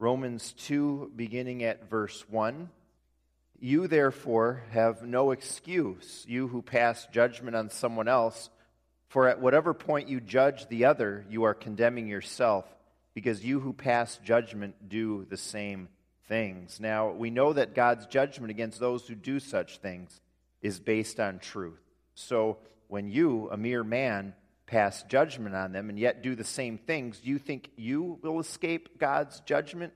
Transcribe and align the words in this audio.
Romans 0.00 0.52
2, 0.58 1.12
beginning 1.16 1.64
at 1.64 1.90
verse 1.90 2.24
1. 2.30 2.70
You, 3.58 3.88
therefore, 3.88 4.62
have 4.70 5.02
no 5.02 5.32
excuse, 5.32 6.24
you 6.28 6.46
who 6.46 6.62
pass 6.62 7.08
judgment 7.12 7.56
on 7.56 7.70
someone 7.70 8.06
else, 8.06 8.50
for 9.08 9.26
at 9.26 9.40
whatever 9.40 9.74
point 9.74 10.08
you 10.08 10.20
judge 10.20 10.68
the 10.68 10.84
other, 10.84 11.26
you 11.28 11.42
are 11.42 11.54
condemning 11.54 12.06
yourself, 12.06 12.64
because 13.12 13.44
you 13.44 13.58
who 13.58 13.72
pass 13.72 14.18
judgment 14.18 14.88
do 14.88 15.26
the 15.28 15.36
same 15.36 15.88
things. 16.28 16.78
Now, 16.78 17.10
we 17.10 17.30
know 17.30 17.52
that 17.52 17.74
God's 17.74 18.06
judgment 18.06 18.52
against 18.52 18.78
those 18.78 19.08
who 19.08 19.16
do 19.16 19.40
such 19.40 19.78
things 19.78 20.20
is 20.62 20.78
based 20.78 21.18
on 21.18 21.40
truth. 21.40 21.82
So, 22.14 22.58
when 22.86 23.08
you, 23.08 23.48
a 23.50 23.56
mere 23.56 23.82
man, 23.82 24.34
pass 24.68 25.02
judgment 25.04 25.56
on 25.56 25.72
them 25.72 25.88
and 25.88 25.98
yet 25.98 26.22
do 26.22 26.36
the 26.36 26.44
same 26.44 26.78
things, 26.78 27.18
do 27.18 27.30
you 27.30 27.38
think 27.38 27.70
you 27.76 28.18
will 28.22 28.38
escape 28.38 28.98
God's 28.98 29.40
judgment? 29.40 29.92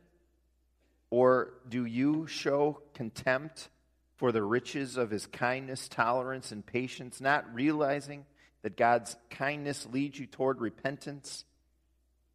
Or 1.10 1.52
do 1.68 1.84
you 1.84 2.26
show 2.26 2.80
contempt 2.94 3.68
for 4.16 4.32
the 4.32 4.42
riches 4.42 4.96
of 4.96 5.10
his 5.10 5.26
kindness, 5.26 5.88
tolerance, 5.88 6.52
and 6.52 6.64
patience, 6.64 7.20
not 7.20 7.54
realizing 7.54 8.24
that 8.62 8.76
God's 8.76 9.14
kindness 9.30 9.86
leads 9.92 10.18
you 10.18 10.26
toward 10.26 10.60
repentance? 10.60 11.44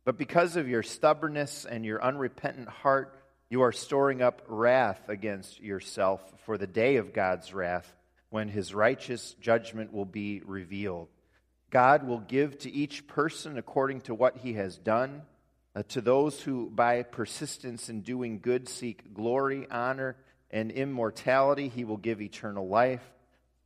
But 0.06 0.18
because 0.18 0.56
of 0.56 0.70
your 0.70 0.84
stubbornness 0.84 1.66
and 1.66 1.84
your 1.84 2.04
unrepentant 2.04 2.70
heart, 2.70 3.20
you 3.50 3.64
are 3.64 3.72
storing 3.72 4.22
up 4.22 4.44
wrath 4.48 5.10
against 5.10 5.60
yourself 5.60 6.22
for 6.46 6.58
the 6.58 6.68
day 6.68 6.98
of 6.98 7.14
God's 7.14 7.52
wrath 7.52 7.92
when 8.30 8.48
his 8.48 8.74
righteous 8.74 9.36
judgment 9.42 9.92
will 9.92 10.06
be 10.06 10.42
revealed. 10.46 11.08
God 11.70 12.08
will 12.08 12.20
give 12.20 12.58
to 12.60 12.72
each 12.72 13.08
person 13.08 13.58
according 13.58 14.02
to 14.02 14.16
what 14.16 14.38
he 14.38 14.54
has 14.54 14.78
done. 14.78 15.24
Uh, 15.76 15.84
to 15.90 16.02
those 16.02 16.42
who, 16.42 16.70
by 16.70 17.04
persistence 17.04 17.90
in 17.90 18.02
doing 18.02 18.40
good, 18.40 18.68
seek 18.68 19.14
glory, 19.14 19.68
honor, 19.70 20.16
and 20.50 20.72
immortality, 20.72 21.68
he 21.68 21.84
will 21.84 21.98
give 21.98 22.22
eternal 22.22 22.68
life. 22.68 23.04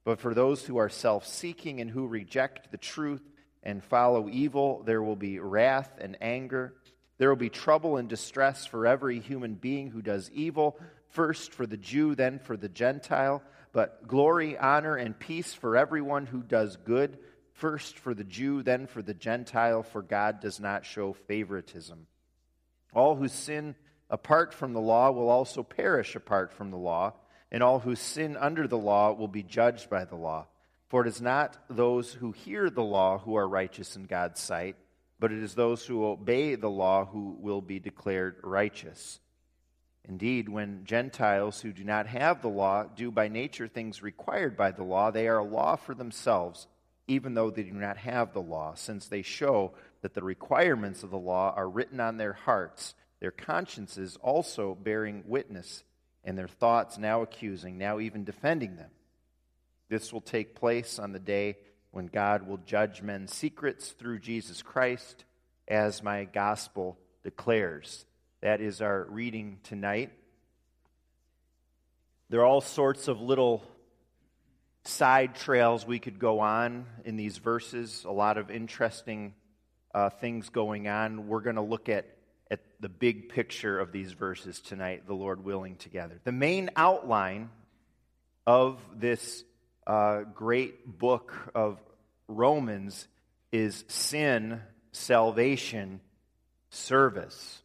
But 0.03 0.19
for 0.19 0.33
those 0.33 0.65
who 0.65 0.77
are 0.77 0.89
self 0.89 1.27
seeking 1.27 1.79
and 1.79 1.89
who 1.89 2.07
reject 2.07 2.71
the 2.71 2.77
truth 2.77 3.21
and 3.63 3.83
follow 3.83 4.27
evil, 4.29 4.81
there 4.83 5.03
will 5.03 5.15
be 5.15 5.39
wrath 5.39 5.91
and 5.99 6.17
anger. 6.21 6.73
There 7.19 7.29
will 7.29 7.35
be 7.35 7.49
trouble 7.49 7.97
and 7.97 8.09
distress 8.09 8.65
for 8.65 8.87
every 8.87 9.19
human 9.19 9.53
being 9.53 9.91
who 9.91 10.01
does 10.01 10.31
evil, 10.31 10.79
first 11.09 11.53
for 11.53 11.67
the 11.67 11.77
Jew, 11.77 12.15
then 12.15 12.39
for 12.39 12.57
the 12.57 12.67
Gentile. 12.67 13.43
But 13.73 14.07
glory, 14.07 14.57
honor, 14.57 14.95
and 14.95 15.17
peace 15.17 15.53
for 15.53 15.77
everyone 15.77 16.25
who 16.25 16.41
does 16.41 16.77
good 16.77 17.19
first 17.61 17.99
for 17.99 18.15
the 18.15 18.23
Jew, 18.23 18.63
then 18.63 18.87
for 18.87 19.03
the 19.03 19.13
Gentile, 19.13 19.83
for 19.83 20.01
God 20.01 20.41
does 20.41 20.59
not 20.59 20.83
show 20.83 21.13
favoritism. 21.13 22.07
All 22.91 23.15
who 23.15 23.27
sin 23.27 23.75
apart 24.09 24.51
from 24.51 24.73
the 24.73 24.81
law 24.81 25.11
will 25.11 25.29
also 25.29 25.61
perish 25.61 26.15
apart 26.15 26.51
from 26.51 26.71
the 26.71 26.77
law, 26.77 27.13
and 27.51 27.61
all 27.61 27.79
who 27.79 27.95
sin 27.95 28.35
under 28.35 28.67
the 28.67 28.79
law 28.79 29.13
will 29.13 29.27
be 29.27 29.43
judged 29.43 29.91
by 29.91 30.05
the 30.05 30.15
law. 30.15 30.47
For 30.89 31.05
it 31.05 31.07
is 31.07 31.21
not 31.21 31.55
those 31.69 32.11
who 32.11 32.31
hear 32.31 32.69
the 32.71 32.83
law 32.83 33.19
who 33.19 33.35
are 33.35 33.47
righteous 33.47 33.95
in 33.95 34.05
God's 34.05 34.41
sight, 34.41 34.75
but 35.19 35.31
it 35.31 35.43
is 35.43 35.53
those 35.53 35.85
who 35.85 36.03
obey 36.03 36.55
the 36.55 36.69
law 36.69 37.05
who 37.05 37.37
will 37.39 37.61
be 37.61 37.79
declared 37.79 38.37
righteous. 38.43 39.19
Indeed, 40.03 40.49
when 40.49 40.83
Gentiles 40.83 41.61
who 41.61 41.71
do 41.71 41.83
not 41.83 42.07
have 42.07 42.41
the 42.41 42.49
law 42.49 42.85
do 42.85 43.11
by 43.11 43.27
nature 43.27 43.67
things 43.67 44.01
required 44.01 44.57
by 44.57 44.71
the 44.71 44.83
law, 44.83 45.11
they 45.11 45.27
are 45.27 45.37
a 45.37 45.43
law 45.43 45.75
for 45.75 45.93
themselves 45.93 46.65
even 47.07 47.33
though 47.33 47.49
they 47.49 47.63
do 47.63 47.73
not 47.73 47.97
have 47.97 48.33
the 48.33 48.41
law, 48.41 48.73
since 48.73 49.07
they 49.07 49.21
show 49.21 49.73
that 50.01 50.13
the 50.13 50.23
requirements 50.23 51.03
of 51.03 51.09
the 51.09 51.17
law 51.17 51.53
are 51.55 51.69
written 51.69 51.99
on 51.99 52.17
their 52.17 52.33
hearts, 52.33 52.93
their 53.19 53.31
consciences 53.31 54.17
also 54.21 54.75
bearing 54.75 55.23
witness, 55.25 55.83
and 56.23 56.37
their 56.37 56.47
thoughts 56.47 56.97
now 56.97 57.21
accusing, 57.21 57.77
now 57.77 57.99
even 57.99 58.23
defending 58.23 58.75
them. 58.75 58.89
This 59.89 60.13
will 60.13 60.21
take 60.21 60.55
place 60.55 60.99
on 60.99 61.11
the 61.11 61.19
day 61.19 61.57
when 61.91 62.07
God 62.07 62.47
will 62.47 62.57
judge 62.65 63.01
men's 63.01 63.33
secrets 63.33 63.91
through 63.91 64.19
Jesus 64.19 64.61
Christ, 64.61 65.25
as 65.67 66.01
my 66.01 66.23
gospel 66.25 66.97
declares. 67.23 68.05
That 68.41 68.61
is 68.61 68.81
our 68.81 69.05
reading 69.09 69.59
tonight. 69.63 70.11
There 72.29 72.39
are 72.39 72.45
all 72.45 72.61
sorts 72.61 73.07
of 73.07 73.19
little 73.19 73.63
side 74.83 75.35
trails 75.35 75.85
we 75.85 75.99
could 75.99 76.19
go 76.19 76.39
on 76.39 76.85
in 77.05 77.15
these 77.15 77.37
verses, 77.37 78.03
a 78.05 78.11
lot 78.11 78.37
of 78.37 78.49
interesting 78.49 79.33
uh, 79.93 80.09
things 80.09 80.49
going 80.49 80.87
on. 80.87 81.27
We're 81.27 81.41
going 81.41 81.55
to 81.55 81.61
look 81.61 81.89
at, 81.89 82.05
at 82.49 82.61
the 82.79 82.89
big 82.89 83.29
picture 83.29 83.79
of 83.79 83.91
these 83.91 84.13
verses 84.13 84.59
tonight, 84.59 85.05
the 85.07 85.13
Lord 85.13 85.43
willing, 85.43 85.75
together. 85.75 86.19
The 86.23 86.31
main 86.31 86.71
outline 86.75 87.49
of 88.47 88.79
this 88.95 89.43
uh, 89.85 90.21
great 90.33 90.97
book 90.97 91.33
of 91.53 91.79
Romans 92.27 93.07
is 93.51 93.83
sin, 93.87 94.61
salvation, 94.91 95.99
service. 96.69 97.61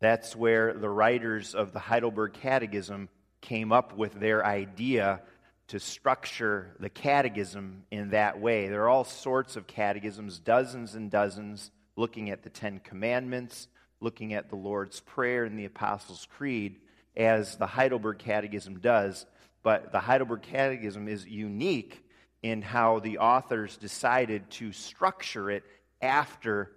That's 0.00 0.34
where 0.34 0.72
the 0.72 0.88
writers 0.88 1.54
of 1.54 1.72
the 1.72 1.78
Heidelberg 1.78 2.34
Catechism 2.34 3.08
came 3.40 3.72
up 3.72 3.96
with 3.96 4.14
their 4.14 4.44
idea 4.44 5.20
to 5.68 5.78
structure 5.78 6.74
the 6.80 6.88
catechism 6.88 7.84
in 7.90 8.10
that 8.10 8.40
way. 8.40 8.68
There 8.68 8.82
are 8.84 8.88
all 8.88 9.04
sorts 9.04 9.56
of 9.56 9.66
catechisms, 9.66 10.38
dozens 10.38 10.94
and 10.94 11.10
dozens, 11.10 11.70
looking 11.96 12.30
at 12.30 12.42
the 12.42 12.50
Ten 12.50 12.80
Commandments, 12.80 13.68
looking 14.00 14.32
at 14.32 14.48
the 14.48 14.56
Lord's 14.56 15.00
Prayer 15.00 15.44
and 15.44 15.58
the 15.58 15.66
Apostles' 15.66 16.26
Creed, 16.36 16.76
as 17.16 17.56
the 17.56 17.66
Heidelberg 17.66 18.18
Catechism 18.18 18.78
does. 18.78 19.26
But 19.62 19.92
the 19.92 20.00
Heidelberg 20.00 20.42
Catechism 20.42 21.08
is 21.08 21.26
unique 21.26 22.04
in 22.42 22.62
how 22.62 23.00
the 23.00 23.18
authors 23.18 23.76
decided 23.76 24.48
to 24.52 24.72
structure 24.72 25.50
it 25.50 25.64
after 26.00 26.72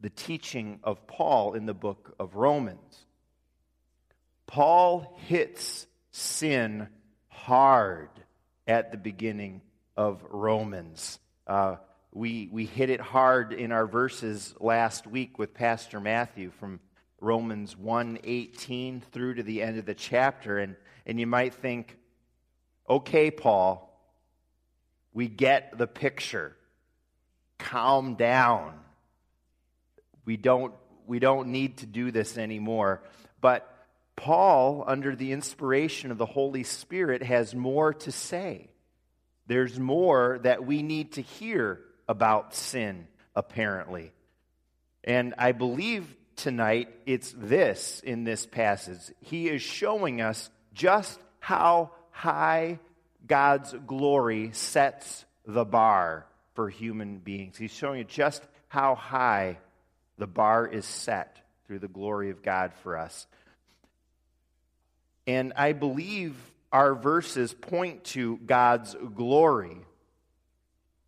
the 0.00 0.10
teaching 0.10 0.78
of 0.82 1.06
Paul 1.06 1.54
in 1.54 1.66
the 1.66 1.74
book 1.74 2.14
of 2.18 2.36
Romans. 2.36 3.06
Paul 4.46 5.18
hits 5.26 5.86
sin 6.10 6.88
hard 7.44 8.08
at 8.66 8.90
the 8.90 8.96
beginning 8.96 9.60
of 9.98 10.24
Romans. 10.30 11.18
Uh, 11.46 11.76
we, 12.10 12.48
we 12.50 12.64
hit 12.64 12.88
it 12.88 13.02
hard 13.02 13.52
in 13.52 13.70
our 13.70 13.86
verses 13.86 14.54
last 14.60 15.06
week 15.06 15.38
with 15.38 15.52
Pastor 15.52 16.00
Matthew 16.00 16.50
from 16.58 16.80
Romans 17.20 17.74
1:18 17.74 19.02
through 19.12 19.34
to 19.34 19.42
the 19.42 19.60
end 19.60 19.78
of 19.78 19.84
the 19.84 19.94
chapter. 19.94 20.58
And 20.58 20.76
and 21.04 21.20
you 21.20 21.26
might 21.26 21.52
think 21.52 21.98
okay 22.88 23.30
Paul 23.30 23.90
we 25.12 25.28
get 25.28 25.76
the 25.76 25.86
picture. 25.86 26.56
Calm 27.58 28.14
down. 28.14 28.80
We 30.24 30.38
don't 30.38 30.74
we 31.06 31.18
don't 31.18 31.48
need 31.48 31.78
to 31.78 31.86
do 31.86 32.10
this 32.10 32.38
anymore. 32.38 33.02
But 33.40 33.73
Paul, 34.16 34.84
under 34.86 35.16
the 35.16 35.32
inspiration 35.32 36.10
of 36.10 36.18
the 36.18 36.26
Holy 36.26 36.62
Spirit, 36.62 37.22
has 37.22 37.54
more 37.54 37.94
to 37.94 38.12
say. 38.12 38.70
There's 39.46 39.78
more 39.78 40.38
that 40.42 40.64
we 40.64 40.82
need 40.82 41.12
to 41.12 41.22
hear 41.22 41.80
about 42.08 42.54
sin, 42.54 43.06
apparently. 43.34 44.12
And 45.02 45.34
I 45.36 45.52
believe 45.52 46.06
tonight 46.36 46.88
it's 47.06 47.34
this 47.36 48.00
in 48.04 48.24
this 48.24 48.46
passage. 48.46 49.00
He 49.20 49.48
is 49.48 49.62
showing 49.62 50.20
us 50.20 50.50
just 50.72 51.18
how 51.40 51.90
high 52.10 52.78
God's 53.26 53.74
glory 53.86 54.50
sets 54.52 55.24
the 55.46 55.64
bar 55.64 56.26
for 56.54 56.68
human 56.68 57.18
beings. 57.18 57.58
He's 57.58 57.72
showing 57.72 57.98
you 57.98 58.04
just 58.04 58.42
how 58.68 58.94
high 58.94 59.58
the 60.18 60.26
bar 60.26 60.66
is 60.66 60.86
set 60.86 61.38
through 61.66 61.80
the 61.80 61.88
glory 61.88 62.30
of 62.30 62.42
God 62.42 62.72
for 62.82 62.96
us. 62.96 63.26
And 65.26 65.52
I 65.56 65.72
believe 65.72 66.36
our 66.72 66.94
verses 66.94 67.54
point 67.54 68.04
to 68.04 68.36
God's 68.38 68.96
glory, 69.14 69.78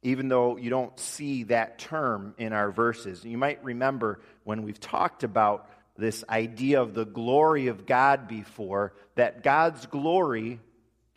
even 0.03 0.29
though 0.29 0.57
you 0.57 0.71
don't 0.71 0.99
see 0.99 1.45
that 1.45 1.79
term 1.79 2.35
in 2.39 2.53
our 2.53 2.71
verses. 2.71 3.25
You 3.25 3.37
might 3.37 3.63
remember 3.65 4.21
when 4.45 4.63
we've 4.63 4.81
talked 4.81 5.25
about 5.25 5.69
this 5.99 6.25
idea 6.29 6.81
of 6.81 6.95
the 6.95 7.05
glory 7.05 7.67
of 7.67 7.87
God 7.87 8.29
before, 8.29 8.93
that 9.17 9.43
God's 9.43 9.87
glory 9.87 10.61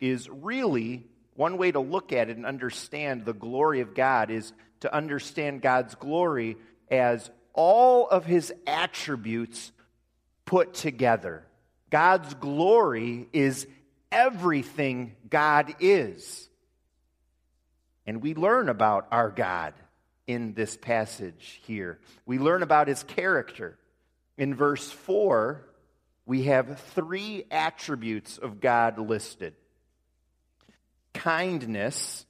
is 0.00 0.28
really 0.28 1.06
one 1.34 1.56
way 1.56 1.70
to 1.70 1.80
look 1.80 2.12
at 2.12 2.28
it 2.28 2.36
and 2.36 2.44
understand 2.44 3.24
the 3.24 3.32
glory 3.32 3.80
of 3.80 3.94
God 3.94 4.30
is 4.30 4.52
to 4.80 4.94
understand 4.94 5.62
God's 5.62 5.94
glory 5.94 6.56
as 6.90 7.30
all 7.52 8.08
of 8.08 8.24
his 8.24 8.52
attributes 8.66 9.72
put 10.44 10.74
together. 10.74 11.44
God's 11.90 12.34
glory 12.34 13.28
is 13.32 13.66
everything 14.10 15.16
God 15.28 15.74
is. 15.80 16.48
And 18.06 18.22
we 18.22 18.34
learn 18.34 18.68
about 18.68 19.06
our 19.10 19.30
God 19.30 19.74
in 20.26 20.54
this 20.54 20.76
passage 20.76 21.60
here. 21.64 21.98
We 22.26 22.38
learn 22.38 22.62
about 22.62 22.88
his 22.88 23.02
character. 23.02 23.78
In 24.38 24.54
verse 24.54 24.90
4, 24.90 25.66
we 26.26 26.44
have 26.44 26.80
three 26.94 27.44
attributes 27.50 28.38
of 28.38 28.60
God 28.60 28.98
listed 28.98 29.54
kindness, 31.12 32.24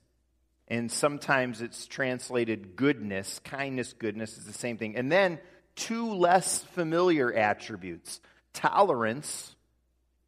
and 0.66 0.90
sometimes 0.90 1.60
it's 1.60 1.86
translated 1.86 2.76
goodness. 2.76 3.40
Kindness, 3.44 3.92
goodness 3.92 4.38
is 4.38 4.46
the 4.46 4.52
same 4.52 4.78
thing. 4.78 4.96
And 4.96 5.12
then 5.12 5.38
two 5.76 6.14
less 6.14 6.62
familiar 6.62 7.32
attributes 7.32 8.20
tolerance 8.52 9.54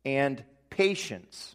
and 0.05 0.43
patience. 0.71 1.55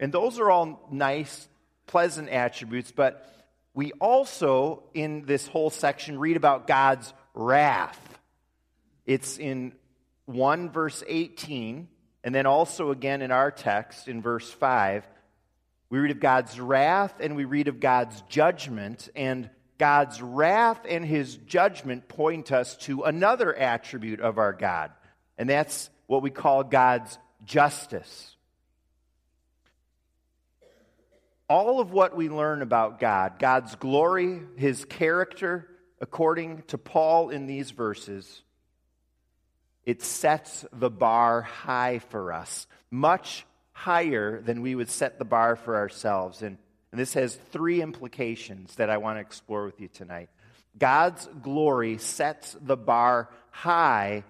And 0.00 0.12
those 0.12 0.38
are 0.38 0.50
all 0.50 0.88
nice, 0.90 1.48
pleasant 1.86 2.28
attributes, 2.28 2.92
but 2.92 3.24
we 3.74 3.92
also, 4.00 4.82
in 4.94 5.24
this 5.24 5.46
whole 5.46 5.70
section, 5.70 6.18
read 6.18 6.36
about 6.36 6.66
God's 6.66 7.12
wrath. 7.34 8.18
It's 9.06 9.38
in 9.38 9.72
1 10.26 10.70
verse 10.70 11.02
18, 11.06 11.88
and 12.24 12.34
then 12.34 12.46
also 12.46 12.90
again 12.90 13.22
in 13.22 13.30
our 13.30 13.50
text 13.50 14.08
in 14.08 14.20
verse 14.20 14.50
5. 14.50 15.06
We 15.90 15.98
read 15.98 16.10
of 16.10 16.20
God's 16.20 16.60
wrath 16.60 17.14
and 17.20 17.34
we 17.34 17.44
read 17.44 17.68
of 17.68 17.80
God's 17.80 18.20
judgment, 18.28 19.08
and 19.16 19.48
God's 19.78 20.20
wrath 20.20 20.80
and 20.88 21.04
his 21.04 21.36
judgment 21.36 22.08
point 22.08 22.50
us 22.52 22.76
to 22.78 23.02
another 23.04 23.54
attribute 23.54 24.20
of 24.20 24.38
our 24.38 24.52
God, 24.52 24.90
and 25.38 25.48
that's 25.48 25.88
what 26.06 26.22
we 26.22 26.30
call 26.30 26.64
God's 26.64 27.16
justice. 27.44 28.34
All 31.48 31.80
of 31.80 31.92
what 31.92 32.14
we 32.14 32.28
learn 32.28 32.60
about 32.60 33.00
God, 33.00 33.38
God's 33.38 33.74
glory, 33.76 34.42
his 34.56 34.84
character, 34.84 35.66
according 36.00 36.62
to 36.68 36.76
Paul 36.76 37.30
in 37.30 37.46
these 37.46 37.70
verses, 37.70 38.42
it 39.86 40.02
sets 40.02 40.66
the 40.72 40.90
bar 40.90 41.40
high 41.40 42.00
for 42.00 42.32
us, 42.32 42.66
much 42.90 43.46
higher 43.72 44.42
than 44.42 44.60
we 44.60 44.74
would 44.74 44.90
set 44.90 45.18
the 45.18 45.24
bar 45.24 45.56
for 45.56 45.76
ourselves. 45.76 46.42
And, 46.42 46.58
and 46.90 47.00
this 47.00 47.14
has 47.14 47.34
three 47.52 47.82
implications 47.82 48.74
that 48.76 48.90
I 48.90 48.96
want 48.96 49.16
to 49.16 49.20
explore 49.20 49.64
with 49.64 49.80
you 49.80 49.88
tonight. 49.88 50.30
God's 50.78 51.28
glory 51.42 51.98
sets 51.98 52.56
the 52.60 52.76
bar 52.76 53.28
high 53.50 54.24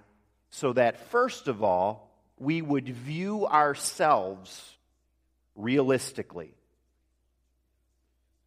so 0.51 0.73
that, 0.73 1.11
first 1.11 1.47
of 1.47 1.63
all, 1.63 2.11
we 2.39 2.63
would 2.63 2.89
view 2.89 3.47
ourselves 3.47 4.77
realistically. 5.55 6.55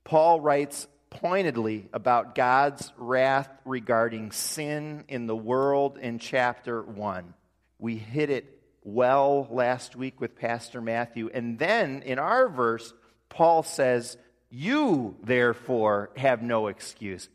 Paul 0.03 0.41
writes 0.41 0.87
pointedly 1.09 1.87
about 1.93 2.35
God's 2.35 2.91
wrath 2.97 3.49
regarding 3.65 4.31
sin 4.31 5.03
in 5.07 5.27
the 5.27 5.35
world 5.35 5.97
in 5.97 6.19
chapter 6.19 6.81
1. 6.81 7.33
We 7.79 7.97
hit 7.97 8.29
it 8.29 8.61
well 8.83 9.47
last 9.51 9.95
week 9.95 10.19
with 10.19 10.35
Pastor 10.35 10.81
Matthew. 10.81 11.29
And 11.33 11.59
then 11.59 12.01
in 12.03 12.17
our 12.17 12.49
verse, 12.49 12.93
Paul 13.31 13.63
says, 13.63 14.17
You, 14.51 15.15
therefore, 15.23 16.11
have 16.15 16.43
no 16.43 16.67
excuse. 16.67 17.29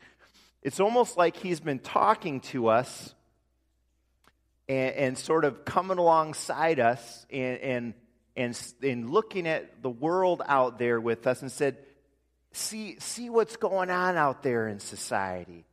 It's 0.61 0.79
almost 0.79 1.17
like 1.17 1.35
he's 1.35 1.59
been 1.59 1.79
talking 1.79 2.39
to 2.41 2.67
us 2.67 3.13
and, 4.69 4.95
and 4.95 5.17
sort 5.17 5.43
of 5.43 5.65
coming 5.65 5.97
alongside 5.97 6.79
us 6.79 7.25
and, 7.29 7.59
and, 7.59 7.93
and, 8.35 8.63
and 8.81 9.09
looking 9.09 9.47
at 9.47 9.81
the 9.81 9.89
world 9.89 10.41
out 10.45 10.77
there 10.79 11.01
with 11.01 11.25
us 11.27 11.41
and 11.41 11.51
said, 11.51 11.77
see, 12.51 12.97
see 12.99 13.29
what's 13.29 13.57
going 13.57 13.89
on 13.89 14.15
out 14.15 14.43
there 14.43 14.67
in 14.67 14.79
society 14.79 15.65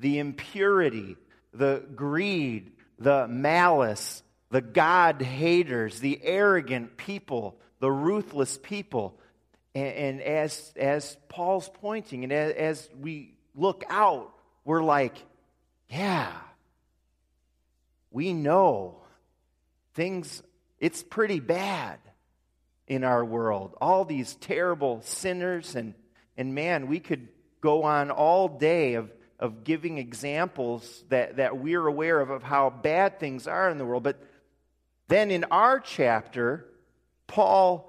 the 0.00 0.20
impurity, 0.20 1.16
the 1.52 1.84
greed, 1.96 2.70
the 3.00 3.26
malice, 3.26 4.22
the 4.50 4.60
God 4.60 5.20
haters, 5.20 5.98
the 5.98 6.20
arrogant 6.22 6.96
people, 6.96 7.58
the 7.80 7.90
ruthless 7.90 8.60
people. 8.62 9.18
And, 9.78 9.96
and 9.96 10.22
as, 10.22 10.72
as 10.76 11.16
Paul's 11.28 11.70
pointing, 11.80 12.24
and 12.24 12.32
as, 12.32 12.52
as 12.54 12.88
we 12.98 13.34
look 13.54 13.84
out, 13.88 14.32
we're 14.64 14.82
like, 14.82 15.16
yeah, 15.88 16.32
we 18.10 18.32
know 18.32 19.02
things, 19.94 20.42
it's 20.78 21.02
pretty 21.02 21.40
bad 21.40 21.98
in 22.86 23.04
our 23.04 23.24
world. 23.24 23.74
All 23.80 24.04
these 24.04 24.34
terrible 24.36 25.02
sinners 25.02 25.74
and 25.74 25.94
and 26.38 26.54
man, 26.54 26.86
we 26.86 27.00
could 27.00 27.28
go 27.60 27.82
on 27.82 28.12
all 28.12 28.46
day 28.46 28.94
of, 28.94 29.10
of 29.40 29.64
giving 29.64 29.98
examples 29.98 31.04
that, 31.08 31.36
that 31.36 31.58
we're 31.58 31.84
aware 31.84 32.20
of 32.20 32.30
of 32.30 32.44
how 32.44 32.70
bad 32.70 33.18
things 33.18 33.48
are 33.48 33.68
in 33.68 33.76
the 33.76 33.84
world. 33.84 34.04
But 34.04 34.22
then 35.08 35.32
in 35.32 35.44
our 35.50 35.80
chapter, 35.80 36.64
Paul 37.26 37.87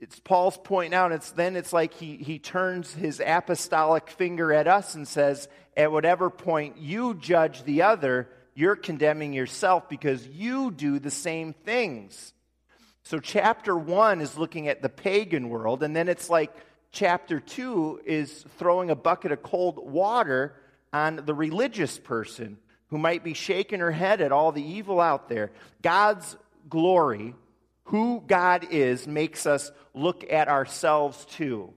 it's 0.00 0.18
Paul's 0.18 0.58
pointing 0.64 0.94
out, 0.94 1.12
it's 1.12 1.30
then 1.32 1.56
it's 1.56 1.72
like 1.74 1.92
he, 1.92 2.16
he 2.16 2.38
turns 2.38 2.92
his 2.94 3.20
apostolic 3.24 4.08
finger 4.08 4.52
at 4.52 4.66
us 4.66 4.94
and 4.94 5.06
says, 5.06 5.46
at 5.76 5.92
whatever 5.92 6.30
point 6.30 6.78
you 6.78 7.14
judge 7.14 7.62
the 7.64 7.82
other, 7.82 8.28
you're 8.54 8.76
condemning 8.76 9.34
yourself 9.34 9.88
because 9.90 10.26
you 10.26 10.70
do 10.70 10.98
the 10.98 11.10
same 11.10 11.52
things. 11.52 12.32
So 13.02 13.18
chapter 13.18 13.76
one 13.76 14.22
is 14.22 14.38
looking 14.38 14.68
at 14.68 14.80
the 14.80 14.88
pagan 14.88 15.50
world, 15.50 15.82
and 15.82 15.94
then 15.94 16.08
it's 16.08 16.30
like 16.30 16.52
chapter 16.92 17.38
2 17.38 18.00
is 18.06 18.44
throwing 18.58 18.90
a 18.90 18.96
bucket 18.96 19.32
of 19.32 19.42
cold 19.42 19.78
water 19.78 20.54
on 20.92 21.22
the 21.26 21.34
religious 21.34 21.98
person 21.98 22.56
who 22.88 22.98
might 22.98 23.22
be 23.22 23.34
shaking 23.34 23.80
her 23.80 23.92
head 23.92 24.20
at 24.20 24.32
all 24.32 24.50
the 24.50 24.62
evil 24.62 25.00
out 25.00 25.28
there. 25.28 25.52
God's 25.82 26.36
glory, 26.68 27.34
who 27.84 28.22
God 28.26 28.68
is, 28.70 29.06
makes 29.06 29.46
us 29.46 29.70
look 29.94 30.24
at 30.30 30.48
ourselves 30.48 31.24
too. 31.26 31.72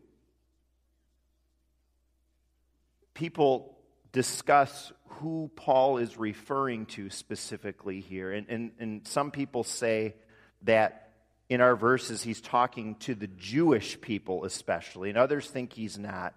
People 3.13 3.77
discuss 4.11 4.91
who 5.07 5.50
Paul 5.55 5.97
is 5.97 6.17
referring 6.17 6.85
to 6.88 7.09
specifically 7.09 8.00
here. 8.00 8.31
And, 8.31 8.47
and, 8.50 8.71
and 8.79 9.07
some 9.07 9.31
people 9.31 9.63
say 9.63 10.15
that 10.63 11.11
in 11.50 11.61
our 11.61 11.75
verses, 11.75 12.23
he's 12.23 12.41
talking 12.41 12.95
to 12.95 13.15
the 13.15 13.27
Jewish 13.27 13.99
people 14.01 14.45
especially, 14.45 15.09
and 15.09 15.17
others 15.17 15.47
think 15.49 15.73
he's 15.73 15.99
not. 15.99 16.33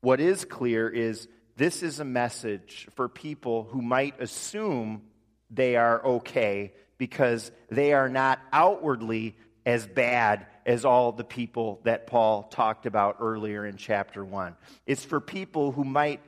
What 0.00 0.20
is 0.20 0.44
clear 0.44 0.88
is 0.88 1.28
this 1.56 1.82
is 1.82 2.00
a 2.00 2.04
message 2.04 2.88
for 2.96 3.08
people 3.08 3.64
who 3.64 3.82
might 3.82 4.20
assume 4.20 5.02
they 5.50 5.76
are 5.76 6.04
okay 6.04 6.72
because 6.98 7.50
they 7.70 7.92
are 7.92 8.08
not 8.08 8.38
outwardly 8.52 9.36
as 9.66 9.86
bad 9.86 10.46
as 10.66 10.84
all 10.84 11.12
the 11.12 11.24
people 11.24 11.80
that 11.84 12.06
Paul 12.06 12.44
talked 12.44 12.86
about 12.86 13.16
earlier 13.20 13.66
in 13.66 13.76
chapter 13.76 14.24
1. 14.24 14.54
It's 14.86 15.04
for 15.04 15.20
people 15.20 15.72
who 15.72 15.84
might 15.84 16.20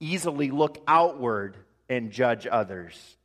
easily 0.00 0.50
look 0.50 0.82
outward 0.86 1.56
and 1.88 2.10
judge 2.10 2.46
others. 2.50 3.16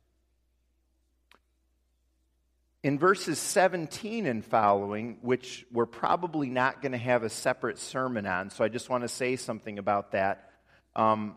In 2.82 2.98
verses 2.98 3.38
17 3.38 4.26
and 4.26 4.44
following, 4.44 5.18
which 5.20 5.66
we're 5.72 5.86
probably 5.86 6.48
not 6.48 6.80
going 6.80 6.92
to 6.92 6.98
have 6.98 7.24
a 7.24 7.28
separate 7.28 7.78
sermon 7.78 8.24
on, 8.24 8.50
so 8.50 8.64
I 8.64 8.68
just 8.68 8.88
want 8.88 9.02
to 9.02 9.08
say 9.08 9.36
something 9.36 9.78
about 9.78 10.12
that. 10.12 10.50
Um, 10.94 11.34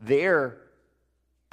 there, 0.00 0.58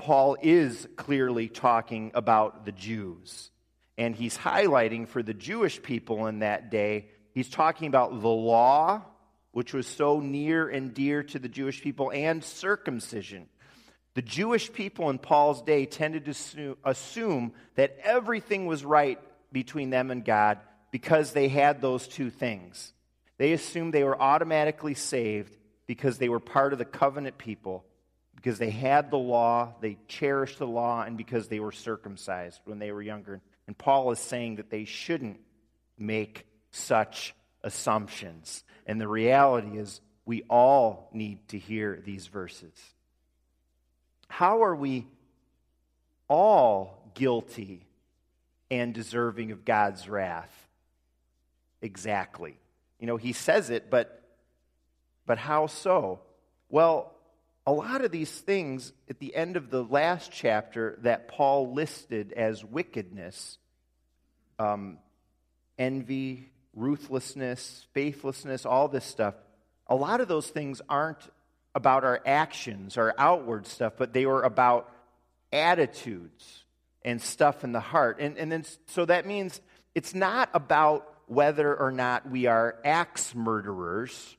Paul 0.01 0.35
is 0.41 0.87
clearly 0.95 1.47
talking 1.47 2.09
about 2.15 2.65
the 2.65 2.71
Jews. 2.71 3.51
And 3.99 4.15
he's 4.15 4.35
highlighting 4.35 5.07
for 5.07 5.21
the 5.21 5.35
Jewish 5.35 5.79
people 5.79 6.25
in 6.25 6.39
that 6.39 6.71
day, 6.71 7.09
he's 7.35 7.49
talking 7.49 7.87
about 7.87 8.19
the 8.19 8.27
law, 8.27 9.03
which 9.51 9.73
was 9.75 9.85
so 9.85 10.19
near 10.19 10.67
and 10.67 10.95
dear 10.95 11.21
to 11.21 11.37
the 11.37 11.47
Jewish 11.47 11.83
people, 11.83 12.11
and 12.11 12.43
circumcision. 12.43 13.47
The 14.15 14.23
Jewish 14.23 14.73
people 14.73 15.11
in 15.11 15.19
Paul's 15.19 15.61
day 15.61 15.85
tended 15.85 16.25
to 16.25 16.77
assume 16.83 17.53
that 17.75 17.95
everything 18.01 18.65
was 18.65 18.83
right 18.83 19.19
between 19.51 19.91
them 19.91 20.09
and 20.09 20.25
God 20.25 20.57
because 20.89 21.31
they 21.31 21.47
had 21.47 21.79
those 21.79 22.07
two 22.07 22.31
things. 22.31 22.91
They 23.37 23.53
assumed 23.53 23.93
they 23.93 24.03
were 24.03 24.19
automatically 24.19 24.95
saved 24.95 25.55
because 25.85 26.17
they 26.17 26.27
were 26.27 26.39
part 26.39 26.73
of 26.73 26.79
the 26.79 26.85
covenant 26.85 27.37
people, 27.37 27.85
because 28.41 28.57
they 28.57 28.71
had 28.71 29.11
the 29.11 29.17
law, 29.17 29.75
they 29.81 29.99
cherished 30.07 30.57
the 30.57 30.65
law, 30.65 31.03
and 31.03 31.15
because 31.15 31.47
they 31.47 31.59
were 31.59 31.71
circumcised 31.71 32.59
when 32.65 32.79
they 32.79 32.91
were 32.91 33.01
younger. 33.01 33.39
And 33.67 33.77
Paul 33.77 34.09
is 34.09 34.17
saying 34.17 34.55
that 34.55 34.71
they 34.71 34.85
shouldn't 34.85 35.39
make 35.95 36.47
such 36.71 37.35
assumptions. 37.63 38.63
And 38.87 38.99
the 38.99 39.07
reality 39.07 39.77
is, 39.77 40.01
we 40.25 40.41
all 40.49 41.09
need 41.13 41.47
to 41.49 41.59
hear 41.59 42.01
these 42.03 42.25
verses. 42.25 42.73
How 44.27 44.63
are 44.63 44.75
we 44.75 45.05
all 46.27 47.11
guilty 47.13 47.85
and 48.71 48.91
deserving 48.91 49.51
of 49.51 49.65
God's 49.65 50.09
wrath? 50.09 50.67
Exactly. 51.83 52.57
You 52.99 53.05
know, 53.05 53.17
he 53.17 53.33
says 53.33 53.69
it, 53.69 53.91
but 53.91 54.17
but 55.27 55.37
how 55.37 55.67
so? 55.67 56.21
Well, 56.69 57.10
a 57.65 57.71
lot 57.71 58.03
of 58.03 58.11
these 58.11 58.31
things 58.31 58.91
at 59.09 59.19
the 59.19 59.35
end 59.35 59.55
of 59.55 59.69
the 59.69 59.83
last 59.83 60.31
chapter 60.31 60.97
that 61.01 61.27
Paul 61.27 61.73
listed 61.73 62.33
as 62.33 62.65
wickedness 62.65 63.57
um, 64.59 64.97
envy, 65.77 66.51
ruthlessness, 66.75 67.85
faithlessness, 67.93 68.65
all 68.65 68.87
this 68.87 69.05
stuff 69.05 69.35
a 69.91 69.95
lot 69.95 70.21
of 70.21 70.29
those 70.29 70.47
things 70.47 70.81
aren't 70.87 71.19
about 71.75 72.05
our 72.05 72.21
actions, 72.25 72.97
our 72.97 73.13
outward 73.17 73.67
stuff, 73.67 73.93
but 73.97 74.13
they 74.13 74.25
were 74.25 74.41
about 74.41 74.89
attitudes 75.51 76.63
and 77.03 77.21
stuff 77.21 77.65
in 77.65 77.73
the 77.73 77.81
heart. 77.81 78.21
And, 78.21 78.37
and 78.37 78.49
then, 78.49 78.63
so 78.87 79.03
that 79.05 79.25
means 79.25 79.59
it's 79.93 80.15
not 80.15 80.49
about 80.53 81.13
whether 81.27 81.75
or 81.75 81.91
not 81.91 82.29
we 82.29 82.45
are 82.45 82.77
axe 82.85 83.35
murderers, 83.35 84.37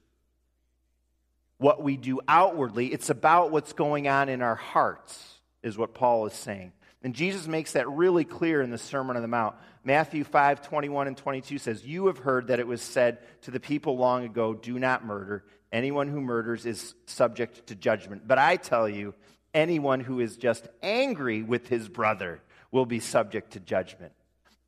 what 1.62 1.82
we 1.82 1.96
do 1.96 2.20
outwardly. 2.26 2.88
It's 2.88 3.08
about 3.08 3.52
what's 3.52 3.72
going 3.72 4.08
on 4.08 4.28
in 4.28 4.42
our 4.42 4.56
hearts, 4.56 5.38
is 5.62 5.78
what 5.78 5.94
Paul 5.94 6.26
is 6.26 6.34
saying. 6.34 6.72
And 7.04 7.14
Jesus 7.14 7.46
makes 7.46 7.72
that 7.72 7.88
really 7.88 8.24
clear 8.24 8.62
in 8.62 8.70
the 8.70 8.78
Sermon 8.78 9.16
on 9.16 9.22
the 9.22 9.28
Mount. 9.28 9.56
Matthew 9.84 10.24
5 10.24 10.62
21 10.62 11.08
and 11.08 11.16
22 11.16 11.58
says, 11.58 11.84
You 11.84 12.06
have 12.06 12.18
heard 12.18 12.48
that 12.48 12.60
it 12.60 12.66
was 12.66 12.82
said 12.82 13.18
to 13.42 13.50
the 13.50 13.60
people 13.60 13.96
long 13.96 14.24
ago, 14.24 14.54
Do 14.54 14.78
not 14.78 15.04
murder. 15.04 15.44
Anyone 15.72 16.08
who 16.08 16.20
murders 16.20 16.66
is 16.66 16.94
subject 17.06 17.68
to 17.68 17.74
judgment. 17.74 18.28
But 18.28 18.38
I 18.38 18.56
tell 18.56 18.88
you, 18.88 19.14
anyone 19.54 20.00
who 20.00 20.20
is 20.20 20.36
just 20.36 20.68
angry 20.82 21.42
with 21.42 21.68
his 21.68 21.88
brother 21.88 22.40
will 22.70 22.86
be 22.86 23.00
subject 23.00 23.52
to 23.52 23.60
judgment. 23.60 24.12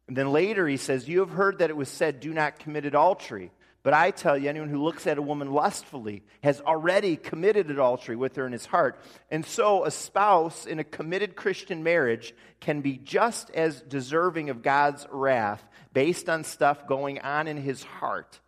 And 0.09 0.17
then 0.17 0.33
later 0.33 0.67
he 0.67 0.77
says, 0.77 1.09
You 1.09 1.21
have 1.21 1.31
heard 1.31 1.59
that 1.59 1.71
it 1.71 1.77
was 1.77 1.89
said, 1.89 2.21
Do 2.21 2.33
not 2.33 2.59
commit 2.59 2.85
adultery. 2.85 3.53
But 3.85 3.93
I 3.93 4.13
tell 4.13 4.39
you, 4.39 4.49
anyone 4.49 4.71
who 4.71 4.83
looks 4.83 5.07
at 5.07 5.19
a 5.19 5.23
woman 5.23 5.53
lustfully 5.53 6.23
has 6.43 6.59
already 6.63 7.17
committed 7.17 7.71
adultery 7.71 8.17
with 8.17 8.35
her 8.37 8.47
in 8.47 8.53
his 8.53 8.65
heart. 8.65 8.99
And 9.31 9.45
so 9.45 9.85
a 9.85 9.91
spouse 9.91 10.65
in 10.65 10.79
a 10.79 10.85
committed 10.85 11.37
Christian 11.37 11.83
marriage 11.83 12.35
can 12.61 12.81
be 12.81 12.97
just 12.97 13.51
as 13.51 13.83
deserving 13.83 14.49
of 14.49 14.63
God's 14.63 15.07
wrath 15.11 15.63
based 15.93 16.31
on 16.31 16.45
stuff 16.45 16.89
going 16.89 17.21
on 17.21 17.47
in 17.47 17.59
his 17.59 17.83
heart 17.83 18.41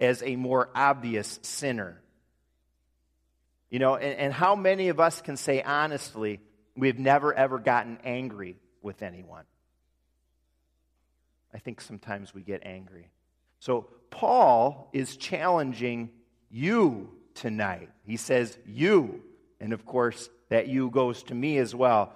as 0.00 0.24
a 0.24 0.34
more 0.34 0.68
obvious 0.74 1.38
sinner. 1.42 2.02
You 3.70 3.78
know, 3.78 3.94
and, 3.94 4.18
and 4.18 4.32
how 4.32 4.56
many 4.56 4.88
of 4.88 4.98
us 4.98 5.22
can 5.22 5.36
say 5.36 5.62
honestly, 5.62 6.40
we've 6.76 6.98
never 6.98 7.32
ever 7.32 7.60
gotten 7.60 7.98
angry 8.02 8.56
with 8.82 9.04
anyone? 9.04 9.44
I 11.54 11.58
think 11.58 11.80
sometimes 11.80 12.34
we 12.34 12.42
get 12.42 12.64
angry. 12.64 13.08
So 13.60 13.86
Paul 14.14 14.88
is 14.92 15.16
challenging 15.16 16.10
you 16.48 17.10
tonight. 17.34 17.90
He 18.06 18.16
says, 18.16 18.56
You. 18.64 19.22
And 19.58 19.72
of 19.72 19.84
course, 19.84 20.30
that 20.50 20.68
you 20.68 20.88
goes 20.88 21.24
to 21.24 21.34
me 21.34 21.58
as 21.58 21.74
well. 21.74 22.12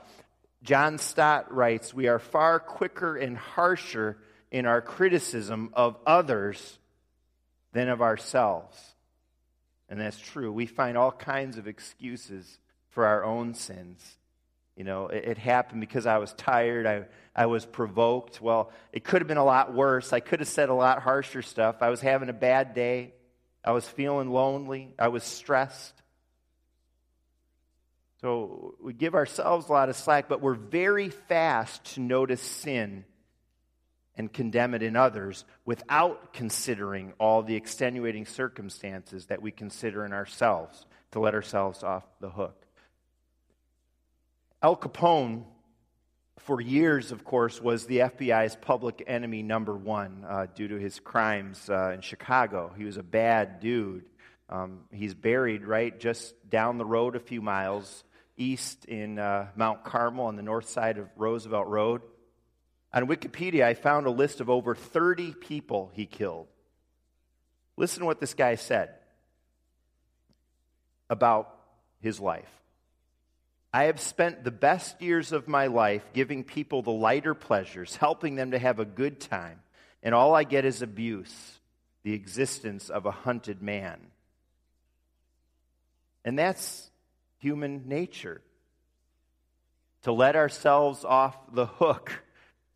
John 0.63 0.99
Stott 0.99 1.53
writes, 1.53 1.93
We 1.93 2.07
are 2.07 2.21
far 2.21 2.61
quicker 2.61 3.17
and 3.17 3.37
harsher 3.37 4.17
in 4.53 4.65
our 4.65 4.81
criticism 4.81 5.71
of 5.73 5.97
others 6.07 6.79
than 7.73 7.89
of 7.89 8.01
ourselves. 8.01 8.79
And 9.89 10.01
that's 10.01 10.21
true. 10.21 10.53
We 10.53 10.67
find 10.67 10.97
all 10.97 11.11
kinds 11.11 11.59
of 11.59 11.67
excuses 11.67 12.61
for 12.91 13.07
our 13.07 13.25
own 13.25 13.55
sins. 13.55 14.18
You 14.79 14.85
know, 14.85 15.09
it, 15.09 15.25
it, 15.25 15.39
happened 15.39 15.81
because 15.81 16.07
I 16.07 16.19
was 16.19 16.33
tired. 16.35 16.87
I, 16.87 17.07
I 17.35 17.47
was 17.47 17.67
provoked. 17.67 18.41
Well, 18.41 18.71
it 18.93 19.03
could 19.03 19.21
have 19.21 19.27
been 19.27 19.37
a 19.37 19.45
lot 19.45 19.75
worse. 19.75 20.13
I 20.13 20.21
could 20.21 20.39
have 20.39 20.49
said 20.49 20.69
a 20.69 20.75
lot 20.75 21.03
harsher 21.03 21.43
stuff. 21.43 21.79
I 21.81 21.91
was 21.91 22.01
having 22.01 22.29
a 22.29 22.33
bad 22.33 22.75
day. 22.75 23.13
I 23.65 23.73
was 23.73 23.89
feeling 23.89 24.31
lonely. 24.31 24.95
I 24.97 25.09
was 25.09 25.25
stressed. 25.25 25.95
So 28.21 28.77
we 28.81 28.93
give 28.93 29.17
ourselves 29.17 29.69
a 29.69 29.73
lot 29.73 29.89
of 29.89 29.97
slack, 29.97 30.29
but 30.29 30.41
we're 30.41 30.55
very 30.55 31.09
fast 31.09 31.85
to 31.95 32.01
notice 32.01 32.41
sin 32.41 33.05
and 34.15 34.33
condemn 34.33 34.75
it 34.75 34.85
in 34.85 34.95
others 34.95 35.45
without 35.65 36.33
considering 36.33 37.15
all 37.19 37.43
the 37.43 37.57
extenuating 37.57 38.27
circumstances 38.27 39.27
that 39.27 39.43
we 39.43 39.51
consider 39.51 40.05
in 40.05 40.13
ourselves 40.13 40.87
to 41.11 41.19
let 41.19 41.35
ourselves 41.35 41.83
off 41.83 42.05
the 42.21 42.31
hook. 42.31 42.68
Al 44.61 44.77
Capone, 44.77 45.45
for 46.39 46.61
years, 46.61 47.13
of 47.13 47.25
course, 47.25 47.61
was 47.61 47.87
the 47.87 47.99
FBI's 47.99 48.57
public 48.57 49.05
enemy 49.07 49.45
number 49.45 49.77
one 49.77 50.25
uh, 50.29 50.47
due 50.53 50.67
to 50.67 50.75
his 50.75 50.99
crimes 50.99 51.71
uh, 51.71 51.93
in 51.95 52.01
Chicago. 52.01 52.73
He 52.77 52.83
was 52.83 52.97
a 52.97 53.05
bad 53.05 53.61
dude. 53.61 54.05
Um, 54.49 54.81
he's 54.91 55.15
buried 55.15 55.65
right 55.65 55.99
just 55.99 56.35
down 56.51 56.77
the 56.77 56.85
road 56.85 57.15
a 57.15 57.21
few 57.21 57.41
miles 57.41 58.03
east 58.37 58.85
in 58.87 59.21
uh, 59.21 59.47
Mount 59.55 59.85
Carmel 59.85 60.27
on 60.27 60.35
the 60.35 60.43
north 60.43 60.69
side 60.69 60.99
of 60.99 61.09
Roosevelt 61.17 61.69
Road. 61.69 62.03
On 62.93 63.07
Wikipedia, 63.07 63.63
I 63.63 63.75
found 63.75 64.07
a 64.07 64.11
list 64.11 64.41
of 64.41 64.51
over 64.51 64.75
30 64.75 65.35
people 65.35 65.93
he 65.93 66.05
killed. 66.05 66.49
Listen 67.77 68.01
to 68.01 68.07
what 68.07 68.19
this 68.19 68.35
guy 68.35 68.57
said 68.57 68.91
about 71.09 71.55
his 72.01 72.19
life. 72.19 72.58
I 73.73 73.85
have 73.85 74.01
spent 74.01 74.45
the 74.45 74.51
best 74.51 75.03
years 75.03 75.33
of 75.33 75.47
my 75.47 75.67
life 75.67 76.03
giving 76.15 76.43
people 76.43 76.83
the 76.83 76.91
lighter 76.91 77.35
pleasures, 77.35 77.97
helping 77.97 78.35
them 78.35 78.53
to 78.53 78.59
have 78.59 78.79
a 78.79 78.85
good 78.85 79.21
time, 79.21 79.61
and 80.03 80.15
all 80.15 80.35
I 80.35 80.45
get 80.45 80.65
is 80.65 80.81
abuse, 80.81 81.59
the 82.03 82.15
existence 82.15 82.89
of 82.89 83.05
a 83.05 83.11
hunted 83.11 83.61
man. 83.61 83.99
And 86.25 86.39
that's 86.39 86.91
human 87.39 87.89
nature. 87.89 88.41
To 90.03 90.13
let 90.13 90.37
ourselves 90.37 91.05
off 91.05 91.37
the 91.53 91.67
hook. 91.67 92.23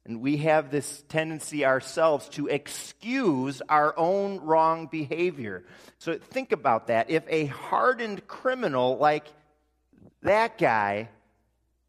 And 0.04 0.20
we 0.20 0.38
have 0.38 0.70
this 0.70 1.04
tendency 1.08 1.64
ourselves 1.64 2.28
to 2.30 2.48
excuse 2.48 3.62
our 3.68 3.96
own 3.96 4.40
wrong 4.40 4.88
behavior. 4.88 5.64
So 5.98 6.18
think 6.18 6.50
about 6.50 6.88
that. 6.88 7.08
If 7.08 7.22
a 7.28 7.46
hardened 7.46 8.26
criminal 8.26 8.98
like 8.98 9.26
that 10.22 10.58
guy 10.58 11.08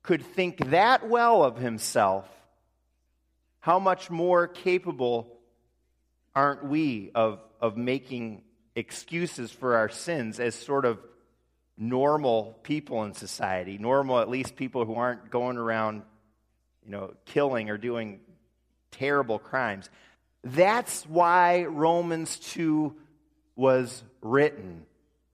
could 0.02 0.26
think 0.26 0.70
that 0.72 1.08
well 1.08 1.44
of 1.44 1.58
himself, 1.58 2.28
how 3.60 3.80
much 3.80 4.10
more 4.10 4.48
capable 4.48 5.40
aren't 6.36 6.66
we 6.66 7.12
of, 7.16 7.40
of 7.62 7.78
making 7.78 8.44
excuses 8.76 9.52
for 9.52 9.78
our 9.78 9.88
sins 9.88 10.40
as 10.40 10.56
sort 10.56 10.86
of 10.86 11.00
normal 11.78 12.60
people 12.64 13.04
in 13.04 13.14
society? 13.14 13.78
Normal, 13.78 14.20
at 14.20 14.30
least 14.30 14.56
people 14.56 14.84
who 14.86 14.96
aren't 14.96 15.30
going 15.30 15.58
around, 15.58 16.04
you 16.84 16.92
know, 16.92 17.14
killing 17.26 17.70
or 17.70 17.78
doing 17.78 18.20
terrible 18.92 19.40
crimes. 19.40 19.90
That's 20.44 21.04
why 21.04 21.64
Romans 21.64 22.38
2 22.40 22.94
was 23.56 24.04
written. 24.22 24.86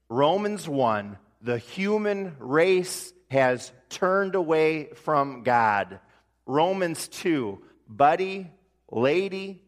Romans 0.10 0.68
1 0.70 1.18
the 1.42 1.58
human 1.58 2.36
race 2.40 3.14
has 3.32 3.72
turned 3.90 4.36
away 4.36 4.90
from 4.94 5.44
God. 5.44 6.00
Romans 6.46 7.08
2, 7.08 7.62
buddy, 7.88 8.50
lady, 8.92 9.62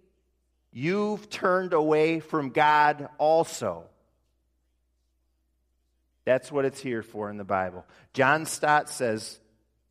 you've 0.72 1.30
turned 1.30 1.74
away 1.74 2.20
from 2.20 2.50
God 2.50 3.10
also. 3.18 3.86
That's 6.26 6.52
what 6.52 6.66
it's 6.66 6.80
here 6.80 7.04
for 7.04 7.30
in 7.30 7.38
the 7.38 7.44
Bible. 7.44 7.86
John 8.14 8.46
Stott 8.46 8.90
says, 8.90 9.40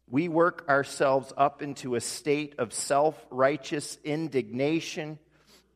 We 0.09 0.29
work 0.29 0.65
ourselves 0.69 1.33
up 1.37 1.63
into 1.63 1.95
a 1.95 2.01
state 2.01 2.55
of 2.59 2.73
self 2.73 3.27
righteous 3.31 3.99
indignation 4.05 5.19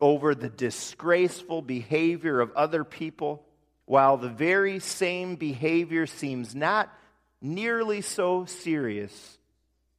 over 0.01 0.35
the 0.35 0.49
disgraceful 0.49 1.63
behavior 1.63 2.41
of 2.41 2.53
other 2.53 2.85
people 2.85 3.44
while 3.87 4.17
the 4.17 4.29
very 4.29 4.79
same 4.79 5.37
behavior 5.37 6.07
seems 6.07 6.55
not 6.55 6.93
nearly 7.41 8.01
so 8.01 8.45
serious 8.47 9.39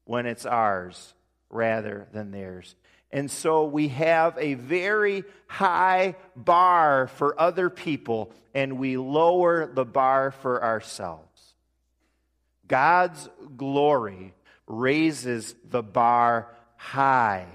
when 0.05 0.25
it's 0.25 0.45
ours 0.45 1.13
rather 1.49 2.07
than 2.11 2.31
theirs. 2.31 2.75
And 3.11 3.29
so 3.29 3.65
we 3.65 3.89
have 3.89 4.37
a 4.37 4.55
very 4.55 5.23
high 5.47 6.15
bar 6.35 7.07
for 7.07 7.39
other 7.39 7.69
people, 7.69 8.33
and 8.53 8.79
we 8.79 8.97
lower 8.97 9.67
the 9.67 9.85
bar 9.85 10.31
for 10.31 10.63
ourselves. 10.63 11.23
God's 12.67 13.29
glory 13.55 14.33
raises 14.67 15.55
the 15.69 15.83
bar 15.83 16.49
high 16.77 17.45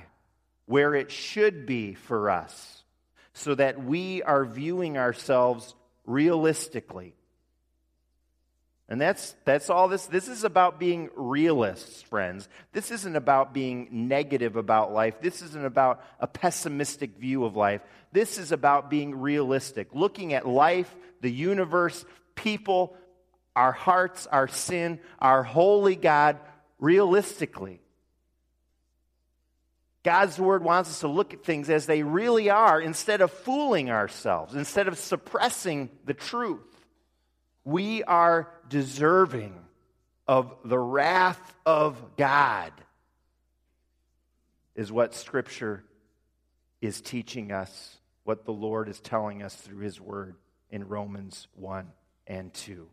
where 0.66 0.94
it 0.94 1.10
should 1.10 1.66
be 1.66 1.94
for 1.94 2.30
us, 2.30 2.84
so 3.32 3.54
that 3.56 3.82
we 3.82 4.22
are 4.22 4.44
viewing 4.44 4.96
ourselves 4.96 5.74
realistically. 6.10 7.14
And 8.88 9.00
that's, 9.00 9.36
that's 9.44 9.70
all 9.70 9.86
this. 9.86 10.06
This 10.06 10.26
is 10.26 10.42
about 10.42 10.80
being 10.80 11.10
realists, 11.14 12.02
friends. 12.02 12.48
This 12.72 12.90
isn't 12.90 13.14
about 13.14 13.54
being 13.54 14.08
negative 14.08 14.56
about 14.56 14.92
life. 14.92 15.20
This 15.20 15.42
isn't 15.42 15.64
about 15.64 16.02
a 16.18 16.26
pessimistic 16.26 17.16
view 17.16 17.44
of 17.44 17.54
life. 17.54 17.82
This 18.10 18.36
is 18.36 18.50
about 18.50 18.90
being 18.90 19.14
realistic, 19.14 19.94
looking 19.94 20.32
at 20.32 20.46
life, 20.46 20.92
the 21.20 21.30
universe, 21.30 22.04
people, 22.34 22.96
our 23.54 23.70
hearts, 23.70 24.26
our 24.26 24.48
sin, 24.48 24.98
our 25.20 25.44
holy 25.44 25.94
God 25.94 26.38
realistically. 26.80 27.80
God's 30.02 30.38
word 30.38 30.64
wants 30.64 30.90
us 30.90 31.00
to 31.00 31.08
look 31.08 31.34
at 31.34 31.44
things 31.44 31.68
as 31.68 31.86
they 31.86 32.02
really 32.02 32.48
are 32.48 32.80
instead 32.80 33.20
of 33.20 33.30
fooling 33.30 33.90
ourselves, 33.90 34.54
instead 34.54 34.88
of 34.88 34.98
suppressing 34.98 35.90
the 36.06 36.14
truth. 36.14 36.60
We 37.64 38.02
are 38.04 38.48
deserving 38.68 39.54
of 40.26 40.54
the 40.64 40.78
wrath 40.78 41.54
of 41.66 42.16
God, 42.16 42.72
is 44.74 44.90
what 44.90 45.14
Scripture 45.14 45.84
is 46.80 47.02
teaching 47.02 47.52
us, 47.52 47.98
what 48.24 48.46
the 48.46 48.52
Lord 48.52 48.88
is 48.88 49.00
telling 49.00 49.42
us 49.42 49.54
through 49.54 49.80
His 49.80 50.00
word 50.00 50.36
in 50.70 50.88
Romans 50.88 51.46
1 51.56 51.90
and 52.26 52.54
2. 52.54 52.88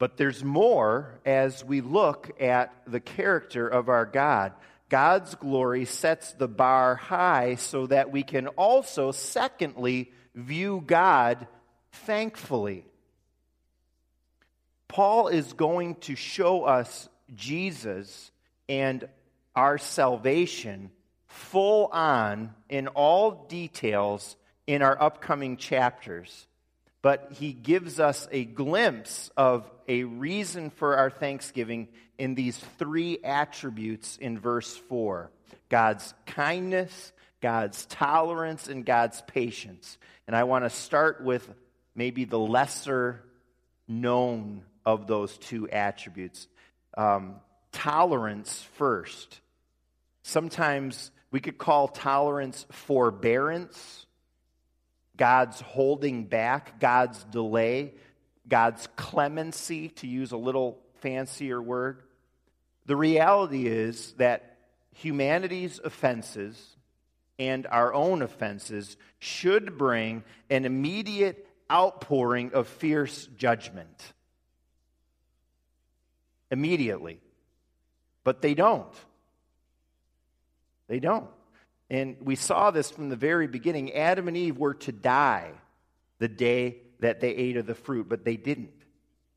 But 0.00 0.16
there's 0.16 0.42
more 0.42 1.20
as 1.26 1.62
we 1.62 1.82
look 1.82 2.30
at 2.40 2.74
the 2.86 3.00
character 3.00 3.68
of 3.68 3.90
our 3.90 4.06
God. 4.06 4.54
God's 4.88 5.34
glory 5.34 5.84
sets 5.84 6.32
the 6.32 6.48
bar 6.48 6.96
high 6.96 7.56
so 7.56 7.86
that 7.86 8.10
we 8.10 8.22
can 8.22 8.46
also, 8.48 9.12
secondly, 9.12 10.10
view 10.34 10.82
God 10.84 11.46
thankfully. 11.92 12.86
Paul 14.88 15.28
is 15.28 15.52
going 15.52 15.96
to 15.96 16.16
show 16.16 16.64
us 16.64 17.10
Jesus 17.34 18.30
and 18.70 19.06
our 19.54 19.76
salvation 19.76 20.90
full 21.26 21.88
on 21.92 22.54
in 22.70 22.88
all 22.88 23.46
details 23.50 24.34
in 24.66 24.80
our 24.80 25.00
upcoming 25.00 25.58
chapters 25.58 26.46
but 27.02 27.32
he 27.32 27.52
gives 27.52 27.98
us 27.98 28.28
a 28.30 28.44
glimpse 28.44 29.30
of 29.36 29.70
a 29.88 30.04
reason 30.04 30.70
for 30.70 30.96
our 30.96 31.10
thanksgiving 31.10 31.88
in 32.18 32.34
these 32.34 32.58
three 32.78 33.18
attributes 33.24 34.16
in 34.18 34.38
verse 34.38 34.76
4 34.88 35.30
God's 35.68 36.14
kindness, 36.26 37.12
God's 37.40 37.86
tolerance, 37.86 38.68
and 38.68 38.84
God's 38.84 39.22
patience. 39.22 39.98
And 40.26 40.36
I 40.36 40.44
want 40.44 40.64
to 40.64 40.70
start 40.70 41.24
with 41.24 41.48
maybe 41.94 42.24
the 42.24 42.38
lesser 42.38 43.22
known 43.88 44.62
of 44.84 45.06
those 45.06 45.36
two 45.38 45.68
attributes. 45.68 46.46
Um, 46.96 47.36
tolerance 47.72 48.62
first. 48.74 49.40
Sometimes 50.22 51.10
we 51.30 51.40
could 51.40 51.58
call 51.58 51.88
tolerance 51.88 52.66
forbearance 52.70 54.06
God's 55.20 55.60
holding 55.60 56.24
back, 56.24 56.80
God's 56.80 57.22
delay, 57.24 57.92
God's 58.48 58.88
clemency, 58.96 59.90
to 59.90 60.06
use 60.06 60.32
a 60.32 60.38
little 60.38 60.78
fancier 61.02 61.60
word. 61.60 62.00
The 62.86 62.96
reality 62.96 63.66
is 63.66 64.14
that 64.14 64.56
humanity's 64.94 65.78
offenses 65.84 66.58
and 67.38 67.66
our 67.66 67.92
own 67.92 68.22
offenses 68.22 68.96
should 69.18 69.76
bring 69.76 70.24
an 70.48 70.64
immediate 70.64 71.46
outpouring 71.70 72.54
of 72.54 72.66
fierce 72.66 73.26
judgment. 73.36 74.14
Immediately. 76.50 77.20
But 78.24 78.40
they 78.40 78.54
don't. 78.54 78.94
They 80.88 80.98
don't. 80.98 81.28
And 81.90 82.16
we 82.22 82.36
saw 82.36 82.70
this 82.70 82.90
from 82.90 83.08
the 83.08 83.16
very 83.16 83.48
beginning. 83.48 83.92
Adam 83.94 84.28
and 84.28 84.36
Eve 84.36 84.56
were 84.56 84.74
to 84.74 84.92
die 84.92 85.50
the 86.20 86.28
day 86.28 86.78
that 87.00 87.20
they 87.20 87.30
ate 87.30 87.56
of 87.56 87.66
the 87.66 87.74
fruit, 87.74 88.08
but 88.08 88.24
they 88.24 88.36
didn't. 88.36 88.70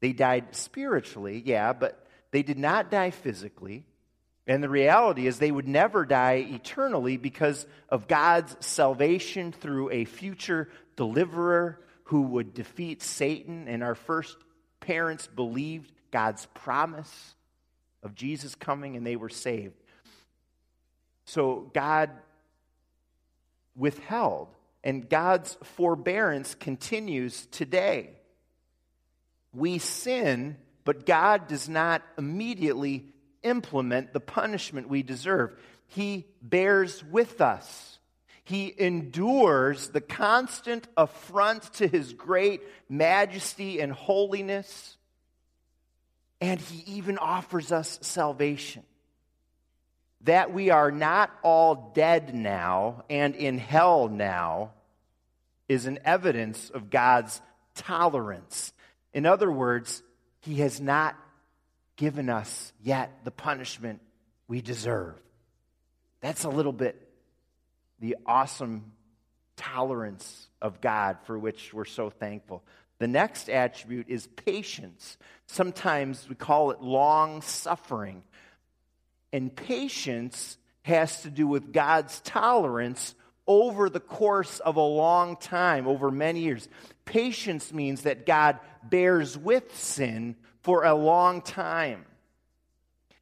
They 0.01 0.13
died 0.13 0.55
spiritually, 0.55 1.41
yeah, 1.43 1.74
but 1.74 2.05
they 2.31 2.43
did 2.43 2.60
not 2.60 2.91
die 2.91 3.10
physically. 3.10 3.86
And 4.45 4.62
the 4.62 4.69
reality 4.69 5.25
is, 5.25 5.39
they 5.39 5.51
would 5.51 5.67
never 5.67 6.05
die 6.05 6.45
eternally 6.50 7.16
because 7.18 7.66
of 7.87 8.07
God's 8.07 8.55
salvation 8.59 9.53
through 9.53 9.89
a 9.92 10.05
future 10.05 10.70
deliverer 10.98 11.79
who 12.05 12.24
would 12.24 12.53
defeat 12.53 13.01
Satan. 13.01 13.70
And 13.70 13.81
our 13.81 13.96
first 13.96 14.35
parents 14.81 15.27
believed 15.27 15.92
God's 16.11 16.46
promise 16.53 17.35
of 18.03 18.13
Jesus 18.13 18.53
coming, 18.53 18.98
and 18.98 19.07
they 19.07 19.16
were 19.16 19.29
saved. 19.29 19.81
So 21.25 21.72
God 21.74 22.09
withheld. 23.75 24.50
And 24.83 25.09
God's 25.09 25.57
forbearance 25.64 26.55
continues 26.55 27.46
today. 27.48 28.12
We 29.53 29.77
sin, 29.77 30.57
but 30.83 31.05
God 31.05 31.48
does 31.48 31.70
not 31.70 32.01
immediately 32.18 33.05
implement 33.44 34.14
the 34.14 34.20
punishment 34.20 34.90
we 34.90 35.03
deserve. 35.03 35.57
He 35.88 36.25
bears 36.42 37.03
with 37.03 37.40
us. 37.40 38.00
He 38.44 38.74
endures 38.77 39.90
the 39.90 40.01
constant 40.01 40.88
affront 40.98 41.74
to 41.75 41.88
his 41.88 42.14
great 42.14 42.62
majesty 42.90 43.79
and 43.79 43.94
holiness. 43.94 44.98
And 46.42 46.59
he 46.59 46.98
even 46.98 47.18
offers 47.18 47.72
us 47.72 48.00
salvation 48.01 48.83
that 50.24 50.53
we 50.53 50.70
are 50.70 50.92
not 50.92 51.31
all 51.44 51.92
dead 51.94 52.33
now 52.33 53.03
and 53.09 53.36
in 53.36 53.57
hell 53.57 54.07
now 54.07 54.72
is 55.68 55.86
an 55.86 56.00
evidence 56.05 56.70
of 56.70 56.90
God's 56.90 57.42
tolerance. 57.75 58.74
In 59.14 59.25
other 59.25 59.51
words, 59.51 60.01
He 60.42 60.55
has 60.55 60.79
not 60.79 61.16
given 61.96 62.29
us 62.29 62.74
yet 62.81 63.12
the 63.24 63.31
punishment 63.31 64.01
we 64.48 64.62
deserve. 64.62 65.16
That's 66.22 66.44
a 66.44 66.50
little 66.50 66.74
bit 66.74 67.00
the 68.00 68.18
awesome 68.25 68.92
tolerance 69.55 70.48
of 70.62 70.81
God 70.81 71.18
for 71.25 71.38
which 71.38 71.74
we're 71.74 71.86
so 71.86 72.09
thankful. 72.09 72.64
The 73.00 73.07
next 73.07 73.50
attribute 73.50 74.07
is 74.09 74.27
patience. 74.27 75.18
Sometimes 75.48 76.27
we 76.27 76.36
call 76.36 76.72
it 76.72 76.81
long 76.81 77.42
suffering. 77.42 78.24
And 79.33 79.53
patience 79.53 80.57
has 80.83 81.24
to 81.24 81.29
do 81.29 81.48
with 81.48 81.74
God's 81.74 82.22
tolerance 82.22 83.15
over 83.48 83.89
the 83.89 84.00
course 84.00 84.59
of 84.59 84.77
a 84.77 84.81
long 84.81 85.35
time, 85.35 85.87
over 85.87 86.11
many 86.11 86.41
years. 86.41 86.69
Patience 87.03 87.74
means 87.74 88.03
that 88.03 88.25
God 88.25 88.59
bears 88.83 89.37
with 89.37 89.75
sin 89.75 90.35
for 90.61 90.85
a 90.85 90.93
long 90.93 91.41
time. 91.41 92.05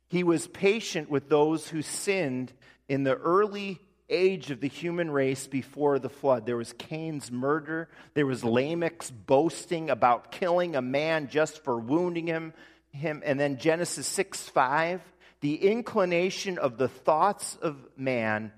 He 0.10 0.24
was 0.24 0.48
patient 0.48 1.10
with 1.10 1.30
those 1.30 1.70
who 1.70 1.82
sinned 1.82 2.52
in 2.90 3.04
the 3.04 3.16
early 3.16 3.80
age 4.10 4.52
of 4.52 4.60
the 4.60 4.68
human 4.68 5.10
race 5.10 5.48
before 5.48 5.98
the 5.98 6.10
flood. 6.10 6.46
There 6.46 6.58
was 6.58 6.74
Cain's 6.74 7.32
murder, 7.32 7.88
there 8.14 8.26
was 8.26 8.44
Lamech's 8.44 9.10
boasting 9.10 9.90
about 9.90 10.32
killing 10.32 10.76
a 10.76 10.82
man 10.82 11.30
just 11.30 11.64
for 11.64 11.80
wounding 11.80 12.28
him, 12.28 12.54
him 12.92 13.24
and 13.26 13.40
then 13.40 13.58
Genesis 13.58 14.06
6 14.06 14.50
5 14.50 15.02
the 15.42 15.56
inclination 15.56 16.58
of 16.58 16.78
the 16.78 16.88
thoughts 16.88 17.58
of 17.62 17.76
man 17.98 18.52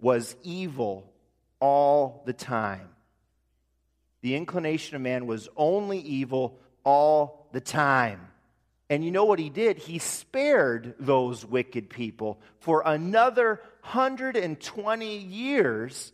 was 0.00 0.34
evil 0.42 1.12
all 1.60 2.22
the 2.26 2.32
time. 2.32 2.88
The 4.22 4.34
inclination 4.34 4.96
of 4.96 5.02
man 5.02 5.26
was 5.26 5.48
only 5.56 5.98
evil 5.98 6.58
all 6.84 7.48
the 7.52 7.60
time. 7.60 8.20
And 8.88 9.04
you 9.04 9.10
know 9.10 9.24
what 9.24 9.38
he 9.38 9.50
did? 9.50 9.78
He 9.78 9.98
spared 9.98 10.94
those 10.98 11.44
wicked 11.44 11.90
people 11.90 12.40
for 12.60 12.82
another 12.86 13.60
120 13.82 15.18
years 15.18 16.12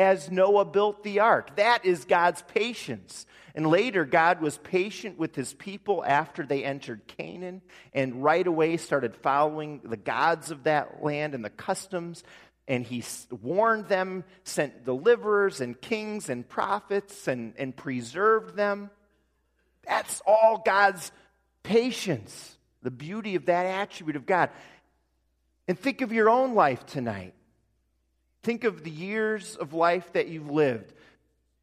as 0.00 0.30
Noah 0.30 0.64
built 0.64 1.02
the 1.02 1.20
ark. 1.20 1.56
That 1.56 1.84
is 1.84 2.06
God's 2.06 2.40
patience. 2.40 3.26
And 3.54 3.66
later, 3.66 4.06
God 4.06 4.40
was 4.40 4.56
patient 4.56 5.18
with 5.18 5.34
his 5.34 5.52
people 5.52 6.02
after 6.02 6.42
they 6.42 6.64
entered 6.64 7.06
Canaan 7.06 7.60
and 7.92 8.24
right 8.24 8.46
away 8.46 8.78
started 8.78 9.14
following 9.14 9.82
the 9.84 9.98
gods 9.98 10.50
of 10.50 10.64
that 10.64 11.02
land 11.02 11.34
and 11.34 11.44
the 11.44 11.50
customs. 11.50 12.24
And 12.66 12.82
he 12.82 13.04
warned 13.42 13.88
them, 13.88 14.24
sent 14.42 14.86
deliverers 14.86 15.60
and 15.60 15.78
kings 15.78 16.30
and 16.30 16.48
prophets, 16.48 17.28
and, 17.28 17.52
and 17.58 17.76
preserved 17.76 18.56
them. 18.56 18.88
That's 19.86 20.22
all 20.26 20.62
God's 20.64 21.12
patience, 21.62 22.56
the 22.82 22.90
beauty 22.90 23.34
of 23.34 23.46
that 23.46 23.66
attribute 23.66 24.16
of 24.16 24.24
God. 24.24 24.48
And 25.68 25.78
think 25.78 26.00
of 26.00 26.10
your 26.10 26.30
own 26.30 26.54
life 26.54 26.86
tonight. 26.86 27.34
Think 28.42 28.64
of 28.64 28.84
the 28.84 28.90
years 28.90 29.56
of 29.56 29.72
life 29.74 30.12
that 30.14 30.28
you've 30.28 30.50
lived. 30.50 30.92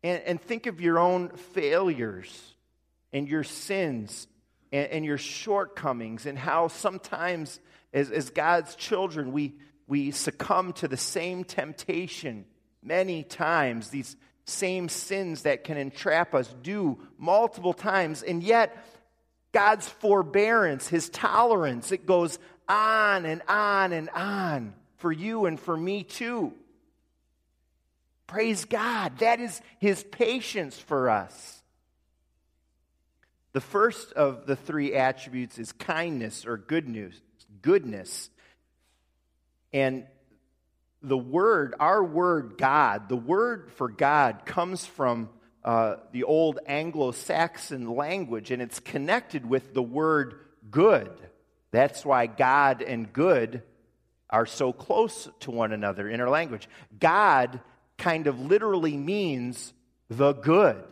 And, 0.03 0.21
and 0.23 0.41
think 0.41 0.67
of 0.67 0.79
your 0.79 0.99
own 0.99 1.29
failures 1.29 2.53
and 3.11 3.27
your 3.27 3.43
sins 3.43 4.27
and, 4.71 4.87
and 4.87 5.05
your 5.05 5.17
shortcomings 5.17 6.25
and 6.25 6.37
how 6.37 6.67
sometimes, 6.67 7.59
as, 7.93 8.11
as 8.11 8.29
God's 8.29 8.75
children, 8.75 9.31
we, 9.31 9.55
we 9.87 10.11
succumb 10.11 10.73
to 10.73 10.87
the 10.87 10.97
same 10.97 11.43
temptation 11.43 12.45
many 12.83 13.23
times, 13.23 13.89
these 13.89 14.15
same 14.45 14.87
sins 14.87 15.41
that 15.43 15.63
can 15.63 15.77
entrap 15.77 16.33
us 16.33 16.53
do 16.61 16.99
multiple 17.17 17.73
times. 17.73 18.23
And 18.23 18.43
yet, 18.43 18.77
God's 19.51 19.87
forbearance, 19.87 20.87
his 20.87 21.09
tolerance, 21.09 21.91
it 21.91 22.05
goes 22.05 22.37
on 22.69 23.25
and 23.25 23.41
on 23.47 23.93
and 23.93 24.09
on 24.11 24.73
for 24.97 25.11
you 25.11 25.45
and 25.45 25.59
for 25.59 25.75
me 25.75 26.03
too. 26.03 26.53
Praise 28.27 28.65
God. 28.65 29.19
That 29.19 29.39
is 29.39 29.61
his 29.79 30.03
patience 30.03 30.77
for 30.77 31.09
us. 31.09 31.61
The 33.53 33.61
first 33.61 34.13
of 34.13 34.45
the 34.45 34.55
three 34.55 34.93
attributes 34.93 35.57
is 35.57 35.71
kindness 35.71 36.45
or 36.45 36.57
good 36.57 36.87
news, 36.87 37.19
goodness. 37.61 38.29
And 39.73 40.05
the 41.01 41.17
word, 41.17 41.73
our 41.79 42.03
word 42.03 42.55
God, 42.57 43.09
the 43.09 43.15
word 43.15 43.71
for 43.71 43.87
God 43.89 44.45
comes 44.45 44.85
from 44.85 45.29
uh, 45.63 45.95
the 46.11 46.23
old 46.23 46.59
Anglo 46.65 47.11
Saxon 47.11 47.89
language, 47.89 48.51
and 48.51 48.61
it's 48.61 48.79
connected 48.79 49.45
with 49.45 49.73
the 49.73 49.83
word 49.83 50.35
good. 50.69 51.11
That's 51.71 52.05
why 52.05 52.27
God 52.27 52.81
and 52.81 53.11
good 53.11 53.63
are 54.29 54.45
so 54.45 54.73
close 54.73 55.29
to 55.41 55.51
one 55.51 55.71
another 55.71 56.09
in 56.09 56.21
our 56.21 56.29
language. 56.29 56.67
God 56.99 57.61
kind 57.97 58.27
of 58.27 58.39
literally 58.39 58.97
means 58.97 59.73
the 60.09 60.33
good. 60.33 60.83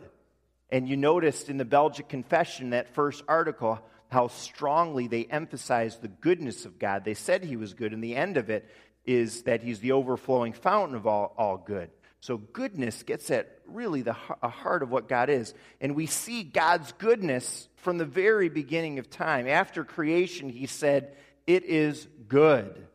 And 0.70 0.88
you 0.88 0.96
noticed 0.96 1.48
in 1.48 1.58
the 1.58 1.64
Belgic 1.64 2.08
Confession, 2.08 2.70
that 2.70 2.94
first 2.94 3.22
article, 3.28 3.80
how 4.08 4.28
strongly 4.28 5.06
they 5.06 5.24
emphasized 5.24 6.02
the 6.02 6.08
goodness 6.08 6.64
of 6.64 6.78
God. 6.78 7.04
They 7.04 7.14
said 7.14 7.44
he 7.44 7.56
was 7.56 7.74
good, 7.74 7.92
and 7.92 8.02
the 8.02 8.16
end 8.16 8.36
of 8.36 8.50
it 8.50 8.68
is 9.04 9.42
that 9.42 9.62
he's 9.62 9.80
the 9.80 9.92
overflowing 9.92 10.52
fountain 10.52 10.96
of 10.96 11.06
all, 11.06 11.34
all 11.38 11.56
good. 11.56 11.90
So, 12.20 12.38
goodness 12.38 13.04
gets 13.04 13.30
at 13.30 13.60
really 13.68 14.02
the 14.02 14.14
heart 14.14 14.82
of 14.82 14.90
what 14.90 15.08
God 15.08 15.30
is. 15.30 15.54
And 15.80 15.94
we 15.94 16.06
see 16.06 16.42
God's 16.42 16.90
goodness 16.92 17.68
from 17.76 17.98
the 17.98 18.04
very 18.04 18.48
beginning 18.48 18.98
of 18.98 19.08
time. 19.08 19.46
After 19.46 19.84
creation, 19.84 20.48
he 20.48 20.66
said, 20.66 21.14
It 21.46 21.64
is 21.64 22.08
good. 22.26 22.88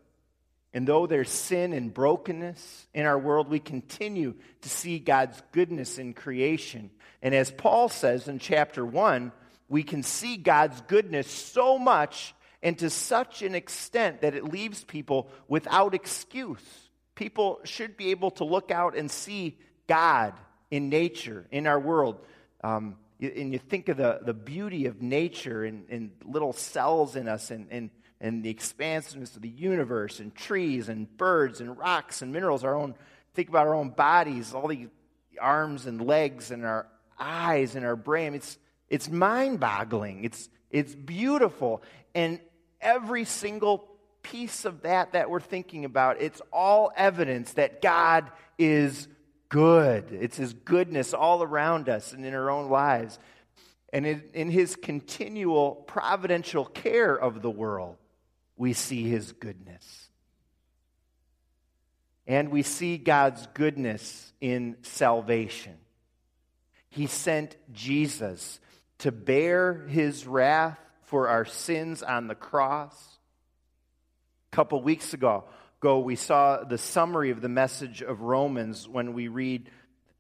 And 0.74 0.88
though 0.88 1.06
there's 1.06 1.30
sin 1.30 1.74
and 1.74 1.94
brokenness 1.94 2.88
in 2.94 3.06
our 3.06 3.20
world, 3.20 3.50
we 3.50 3.60
continue 3.60 4.36
to 4.62 4.70
see 4.70 5.00
God's 5.00 5.42
goodness 5.52 5.98
in 5.98 6.14
creation. 6.14 6.92
And 7.22 7.36
as 7.36 7.52
Paul 7.52 7.90
says 7.90 8.28
in 8.28 8.40
chapter 8.40 8.86
1, 8.86 9.32
we 9.68 9.84
can 9.84 10.04
see 10.04 10.38
God's 10.38 10.80
goodness 10.82 11.30
so 11.30 11.78
much 11.78 12.34
and 12.64 12.78
to 12.80 12.90
such 12.90 13.42
an 13.42 13.56
extent 13.56 14.22
that 14.22 14.36
it 14.36 14.46
leaves 14.46 14.84
people 14.84 15.30
without 15.48 15.94
excuse. 15.94 16.62
People 17.16 17.60
should 17.64 17.98
be 17.98 18.12
able 18.12 18.32
to 18.32 18.46
look 18.46 18.72
out 18.72 18.96
and 18.96 19.10
see 19.12 19.58
God 19.88 20.34
in 20.70 20.90
nature, 20.90 21.46
in 21.52 21.68
our 21.68 21.80
world. 21.80 22.24
Um, 22.64 22.96
and 23.20 23.52
you 23.52 23.60
think 23.60 23.90
of 23.90 23.98
the, 23.98 24.20
the 24.24 24.34
beauty 24.34 24.86
of 24.86 25.02
nature 25.02 25.64
and, 25.64 25.86
and 25.90 26.12
little 26.24 26.54
cells 26.54 27.16
in 27.16 27.28
us 27.28 27.52
and, 27.52 27.68
and, 27.70 27.90
and 28.22 28.44
the 28.44 28.50
expansiveness 28.52 29.36
of 29.36 29.42
the 29.42 29.50
universe 29.50 30.20
and 30.20 30.34
trees 30.34 30.90
and 30.90 31.18
birds 31.18 31.60
and 31.60 31.76
rocks 31.76 32.22
and 32.22 32.32
minerals, 32.32 32.64
our 32.64 32.76
own, 32.76 32.94
think 33.34 33.50
about 33.50 33.66
our 33.66 33.74
own 33.74 33.90
bodies, 33.90 34.54
all 34.54 34.68
the 34.68 34.88
arms 35.42 35.88
and 35.88 36.06
legs 36.06 36.52
and 36.52 36.64
our 36.64 36.88
eyes 37.20 37.76
and 37.76 37.84
our 37.84 37.96
brain. 37.96 38.36
It's, 38.36 38.60
it's 38.90 39.10
mind 39.10 39.60
boggling. 39.60 40.24
It's, 40.24 40.50
it's 40.70 40.94
beautiful. 40.94 41.82
And 42.14 42.40
every 42.80 43.26
single 43.26 43.90
piece 44.22 44.66
of 44.66 44.84
that 44.84 45.14
that 45.14 45.32
we're 45.32 45.40
thinking 45.40 45.84
about, 45.84 46.22
it's 46.22 46.44
all 46.54 46.92
evidence 46.96 47.54
that 47.54 47.82
God 47.82 48.30
is 48.60 49.08
good. 49.50 50.12
It's 50.12 50.38
His 50.38 50.54
goodness 50.54 51.16
all 51.16 51.42
around 51.42 51.90
us 51.90 52.14
and 52.14 52.24
in 52.24 52.36
our 52.36 52.52
own 52.52 52.70
lives. 52.70 53.18
And 53.92 54.06
in, 54.06 54.24
in 54.36 54.52
His 54.52 54.76
continual 54.76 55.72
providential 55.74 56.66
care 56.66 57.16
of 57.16 57.42
the 57.42 57.50
world, 57.50 57.98
we 58.62 58.74
see 58.74 59.10
His 59.10 59.32
goodness. 59.32 60.08
And 62.28 62.50
we 62.50 62.62
see 62.62 63.00
God's 63.00 63.48
goodness 63.56 64.32
in 64.40 64.78
salvation. 64.84 65.74
He 66.88 67.08
sent 67.08 67.58
Jesus 67.74 68.60
to 69.00 69.12
bear 69.12 69.88
His 69.88 70.28
wrath 70.28 70.78
for 71.06 71.28
our 71.28 71.44
sins 71.44 72.04
on 72.04 72.28
the 72.28 72.36
cross. 72.36 73.18
A 74.52 74.56
couple 74.56 74.80
weeks 74.84 75.16
ago, 75.16 75.46
ago, 75.80 75.98
we 75.98 76.16
saw 76.16 76.64
the 76.64 76.78
summary 76.78 77.32
of 77.32 77.42
the 77.42 77.50
message 77.50 78.04
of 78.04 78.22
Romans 78.22 78.88
when 78.88 79.14
we 79.14 79.28
read, 79.28 79.72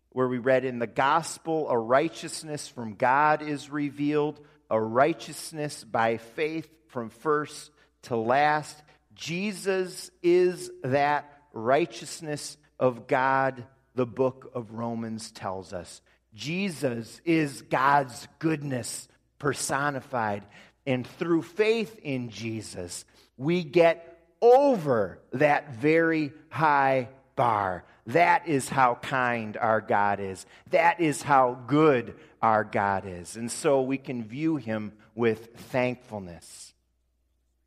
where 0.09 0.27
we 0.27 0.39
read, 0.39 0.65
In 0.65 0.79
the 0.79 0.87
gospel, 0.87 1.69
a 1.69 1.77
righteousness 1.77 2.67
from 2.67 2.95
God 2.95 3.43
is 3.43 3.69
revealed, 3.69 4.39
a 4.67 4.81
righteousness 4.81 5.83
by 5.83 6.17
faith 6.17 6.67
from 6.87 7.11
first 7.11 7.69
to 8.03 8.15
last. 8.15 8.81
Jesus 9.15 10.09
is 10.23 10.71
that 10.83 11.31
righteousness 11.53 12.57
of 12.79 13.07
God, 13.07 13.63
the 13.95 14.05
book 14.05 14.51
of 14.55 14.71
Romans 14.71 15.31
tells 15.31 15.73
us. 15.73 16.01
Jesus 16.33 17.21
is 17.25 17.61
God's 17.63 18.27
goodness 18.39 19.07
personified. 19.37 20.43
And 20.85 21.05
through 21.05 21.43
faith 21.43 21.99
in 22.01 22.29
Jesus, 22.29 23.05
we 23.37 23.63
get 23.63 24.07
over 24.41 25.19
that 25.33 25.75
very 25.75 26.31
high 26.49 27.09
bar. 27.35 27.83
That 28.07 28.47
is 28.47 28.67
how 28.67 28.95
kind 28.95 29.57
our 29.57 29.81
God 29.81 30.19
is. 30.19 30.45
That 30.71 30.99
is 30.99 31.21
how 31.21 31.59
good 31.67 32.15
our 32.41 32.63
God 32.63 33.03
is. 33.05 33.35
And 33.35 33.51
so 33.51 33.81
we 33.81 33.97
can 33.97 34.23
view 34.23 34.55
him 34.55 34.93
with 35.13 35.55
thankfulness. 35.55 36.73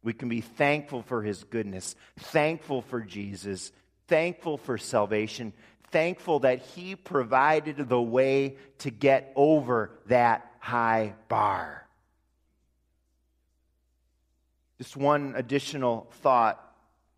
We 0.04 0.12
can 0.12 0.28
be 0.28 0.42
thankful 0.42 1.02
for 1.02 1.22
his 1.22 1.42
goodness, 1.44 1.96
thankful 2.18 2.82
for 2.82 3.00
Jesus, 3.00 3.72
thankful 4.06 4.58
for 4.58 4.76
salvation, 4.76 5.54
thankful 5.90 6.40
that 6.40 6.60
he 6.60 6.94
provided 6.94 7.88
the 7.88 8.00
way 8.00 8.56
to 8.78 8.90
get 8.90 9.32
over 9.34 9.90
that 10.06 10.48
high 10.58 11.14
bar. 11.28 11.88
Just 14.76 14.94
one 14.94 15.32
additional 15.36 16.06
thought 16.20 16.60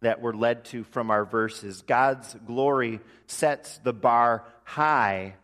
that 0.00 0.20
we're 0.20 0.34
led 0.34 0.64
to 0.66 0.84
from 0.84 1.10
our 1.10 1.24
verses 1.24 1.82
God's 1.82 2.36
glory 2.46 3.00
sets 3.26 3.78
the 3.78 3.92
bar 3.92 4.44
high 4.62 5.34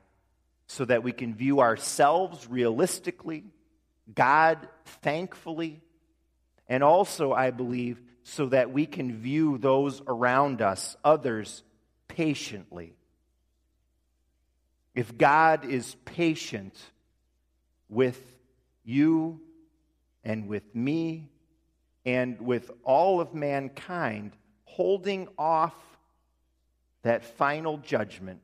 so 0.68 0.85
that 0.85 1.02
we 1.02 1.11
can 1.11 1.35
view 1.35 1.61
ourselves 1.61 2.46
realistically, 2.48 3.44
God 4.14 4.68
thankfully, 4.85 5.81
and 6.68 6.83
also, 6.83 7.33
I 7.33 7.51
believe, 7.51 8.01
so 8.22 8.46
that 8.46 8.72
we 8.72 8.87
can 8.87 9.18
view 9.18 9.59
those 9.59 10.01
around 10.07 10.62
us, 10.62 10.96
others, 11.05 11.62
patiently. 12.09 12.94
If 14.94 15.16
God 15.16 15.64
is 15.64 15.96
patient 16.05 16.79
with 17.88 18.20
you 18.85 19.40
and 20.22 20.46
with 20.46 20.75
me 20.75 21.31
and 22.05 22.40
with 22.40 22.70
all 22.85 23.20
of 23.20 23.35
mankind, 23.35 24.33
holding 24.64 25.29
off 25.38 25.75
that 27.03 27.25
final 27.25 27.79
judgment 27.79 28.40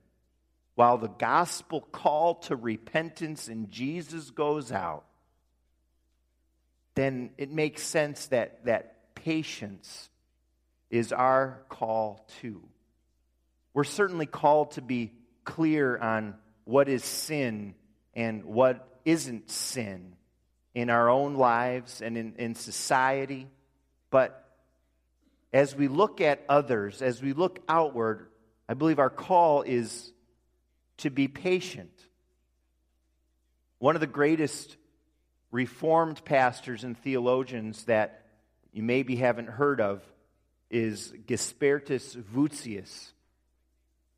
while 0.75 0.99
the 0.99 1.09
gospel 1.09 1.81
call 1.81 2.37
to 2.37 2.57
repentance 2.57 3.49
in 3.49 3.69
Jesus 3.71 4.31
goes 4.31 4.71
out, 4.71 5.05
then 6.99 7.31
it 7.39 7.53
makes 7.53 7.83
sense 7.83 8.27
that, 8.27 8.65
that 8.65 9.15
patience 9.15 10.11
is 10.91 11.13
our 11.13 11.63
call 11.69 12.27
too. 12.41 12.63
We're 13.73 13.85
certainly 13.85 14.27
called 14.27 14.73
to 14.73 14.83
be 14.83 15.13
clear 15.45 15.97
on 15.97 16.35
what 16.65 16.89
is 16.89 17.05
sin 17.05 17.75
and 18.15 18.45
what 18.45 19.01
isn't 19.05 19.49
sin 19.49 20.17
in 20.75 20.91
our 20.91 21.09
own 21.09 21.37
lives 21.37 22.03
and 22.03 22.19
in, 22.19 22.35
in 22.37 22.55
society. 22.57 23.47
But 24.11 24.45
as 25.53 25.77
we 25.77 25.87
look 25.87 26.21
at 26.21 26.43
others, 26.49 27.01
as 27.01 27.23
we 27.23 27.33
look 27.33 27.61
outward, 27.69 28.27
I 28.69 28.75
believe 28.75 28.99
our 28.99 29.11
call 29.11 29.63
is 29.63 30.13
to 30.99 31.11
be 31.11 31.29
patient. 31.29 31.93
One 33.79 33.95
of 33.95 34.01
the 34.01 34.09
greatest 34.09 34.78
Reformed 35.51 36.25
pastors 36.25 36.85
and 36.85 36.97
theologians 36.97 37.85
that 37.85 38.27
you 38.73 38.83
maybe 38.83 39.17
haven't 39.17 39.49
heard 39.49 39.81
of 39.81 40.03
is 40.71 41.13
Gisbertus 41.27 42.17
Voetius. 42.17 43.13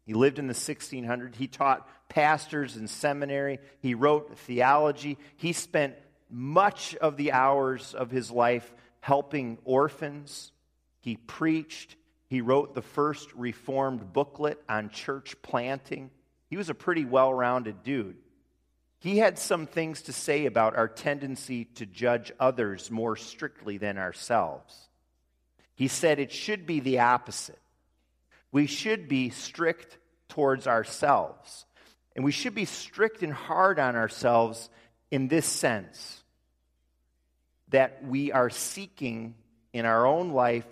He 0.04 0.14
lived 0.14 0.40
in 0.40 0.48
the 0.48 0.54
1600s. 0.54 1.36
He 1.36 1.46
taught 1.46 1.88
pastors 2.08 2.76
in 2.76 2.88
seminary. 2.88 3.60
He 3.78 3.94
wrote 3.94 4.36
theology. 4.38 5.18
He 5.36 5.52
spent 5.52 5.94
much 6.28 6.96
of 6.96 7.16
the 7.16 7.32
hours 7.32 7.94
of 7.94 8.10
his 8.10 8.30
life 8.30 8.74
helping 9.00 9.58
orphans. 9.64 10.50
He 10.98 11.16
preached. 11.16 11.96
He 12.26 12.40
wrote 12.40 12.74
the 12.74 12.82
first 12.82 13.32
reformed 13.34 14.12
booklet 14.12 14.60
on 14.68 14.90
church 14.90 15.40
planting. 15.42 16.10
He 16.48 16.56
was 16.56 16.70
a 16.70 16.74
pretty 16.74 17.04
well 17.04 17.32
rounded 17.32 17.84
dude. 17.84 18.16
He 19.00 19.16
had 19.16 19.38
some 19.38 19.66
things 19.66 20.02
to 20.02 20.12
say 20.12 20.44
about 20.44 20.76
our 20.76 20.86
tendency 20.86 21.64
to 21.76 21.86
judge 21.86 22.32
others 22.38 22.90
more 22.90 23.16
strictly 23.16 23.78
than 23.78 23.96
ourselves. 23.96 24.88
He 25.74 25.88
said 25.88 26.18
it 26.18 26.30
should 26.30 26.66
be 26.66 26.80
the 26.80 27.00
opposite. 27.00 27.58
We 28.52 28.66
should 28.66 29.08
be 29.08 29.30
strict 29.30 29.96
towards 30.28 30.66
ourselves. 30.66 31.64
And 32.14 32.26
we 32.26 32.32
should 32.32 32.54
be 32.54 32.66
strict 32.66 33.22
and 33.22 33.32
hard 33.32 33.78
on 33.78 33.96
ourselves 33.96 34.68
in 35.10 35.28
this 35.28 35.46
sense 35.46 36.22
that 37.70 38.04
we 38.04 38.32
are 38.32 38.50
seeking 38.50 39.34
in 39.72 39.86
our 39.86 40.06
own 40.06 40.32
life 40.32 40.66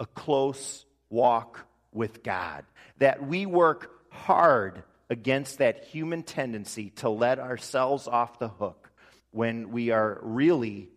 a 0.00 0.06
close 0.06 0.84
walk 1.08 1.66
with 1.92 2.24
God, 2.24 2.64
that 2.98 3.24
we 3.24 3.46
work 3.46 3.92
hard 4.10 4.82
against 5.10 5.58
that 5.58 5.84
human 5.84 6.22
tendency 6.22 6.90
to 6.90 7.10
let 7.10 7.38
ourselves 7.38 8.06
off 8.06 8.38
the 8.38 8.48
hook 8.48 8.90
when 9.32 9.72
we 9.72 9.90
are 9.90 10.18
really 10.22 10.88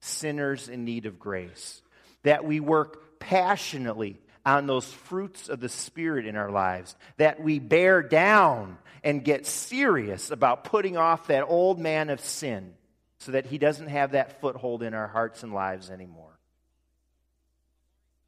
sinners 0.00 0.68
in 0.68 0.84
need 0.84 1.06
of 1.06 1.18
grace, 1.18 1.82
that 2.22 2.44
we 2.44 2.60
work 2.60 3.18
passionately 3.18 4.20
on 4.44 4.66
those 4.66 4.90
fruits 4.90 5.48
of 5.48 5.60
the 5.60 5.68
Spirit 5.68 6.26
in 6.26 6.36
our 6.36 6.50
lives, 6.50 6.94
that 7.16 7.40
we 7.40 7.58
bear 7.58 8.02
down 8.02 8.78
and 9.02 9.24
get 9.24 9.46
serious 9.46 10.30
about 10.30 10.64
putting 10.64 10.96
off 10.96 11.28
that 11.28 11.44
old 11.48 11.78
man 11.78 12.10
of 12.10 12.20
sin 12.20 12.74
so 13.18 13.32
that 13.32 13.46
he 13.46 13.58
doesn't 13.58 13.88
have 13.88 14.12
that 14.12 14.40
foothold 14.40 14.82
in 14.82 14.94
our 14.94 15.08
hearts 15.08 15.42
and 15.42 15.52
lives 15.52 15.90
anymore. 15.90 16.38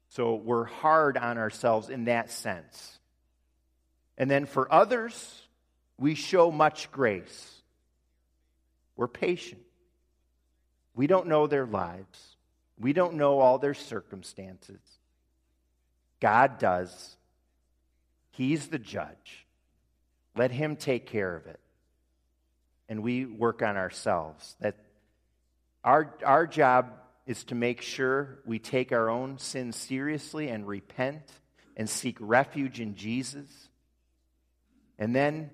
So 0.09 0.35
we're 0.35 0.65
hard 0.65 1.17
on 1.17 1.37
ourselves 1.37 1.89
in 1.89 2.05
that 2.05 2.31
sense. 2.31 2.99
And 4.21 4.29
then 4.29 4.45
for 4.45 4.71
others, 4.71 5.41
we 5.97 6.13
show 6.13 6.51
much 6.51 6.91
grace. 6.91 7.63
We're 8.95 9.07
patient. 9.07 9.63
We 10.93 11.07
don't 11.07 11.25
know 11.25 11.47
their 11.47 11.65
lives, 11.65 12.35
we 12.79 12.93
don't 12.93 13.15
know 13.15 13.39
all 13.39 13.57
their 13.57 13.73
circumstances. 13.73 14.79
God 16.19 16.59
does. 16.59 17.17
He's 18.29 18.67
the 18.67 18.77
judge. 18.77 19.47
Let 20.37 20.51
Him 20.51 20.75
take 20.75 21.07
care 21.07 21.35
of 21.35 21.47
it. 21.47 21.59
And 22.89 23.01
we 23.01 23.25
work 23.25 23.63
on 23.63 23.75
ourselves. 23.75 24.55
That 24.59 24.75
our, 25.83 26.13
our 26.23 26.45
job 26.45 26.93
is 27.25 27.43
to 27.45 27.55
make 27.55 27.81
sure 27.81 28.37
we 28.45 28.59
take 28.59 28.91
our 28.91 29.09
own 29.09 29.39
sins 29.39 29.75
seriously 29.75 30.49
and 30.49 30.67
repent 30.67 31.23
and 31.75 31.89
seek 31.89 32.17
refuge 32.19 32.79
in 32.79 32.93
Jesus. 32.93 33.47
And 35.01 35.15
then 35.15 35.49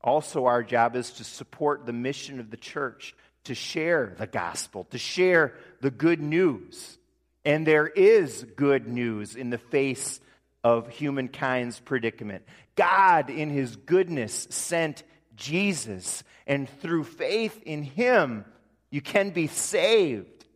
also, 0.00 0.46
our 0.46 0.62
job 0.62 0.96
is 0.96 1.10
to 1.12 1.24
support 1.24 1.84
the 1.84 1.92
mission 1.92 2.40
of 2.40 2.50
the 2.50 2.56
church, 2.56 3.14
to 3.44 3.54
share 3.54 4.14
the 4.16 4.26
gospel, 4.26 4.84
to 4.92 4.98
share 4.98 5.52
the 5.82 5.90
good 5.90 6.22
news. 6.22 6.98
And 7.44 7.66
there 7.66 7.86
is 7.86 8.46
good 8.56 8.88
news 8.88 9.36
in 9.36 9.50
the 9.50 9.58
face 9.58 10.20
of 10.64 10.88
humankind's 10.88 11.80
predicament. 11.80 12.44
God, 12.76 13.28
in 13.28 13.50
his 13.50 13.76
goodness, 13.76 14.46
sent 14.48 15.02
Jesus, 15.36 16.24
and 16.46 16.66
through 16.80 17.04
faith 17.04 17.62
in 17.66 17.82
him, 17.82 18.46
you 18.90 19.02
can 19.02 19.30
be 19.30 19.48
saved. 19.48 20.46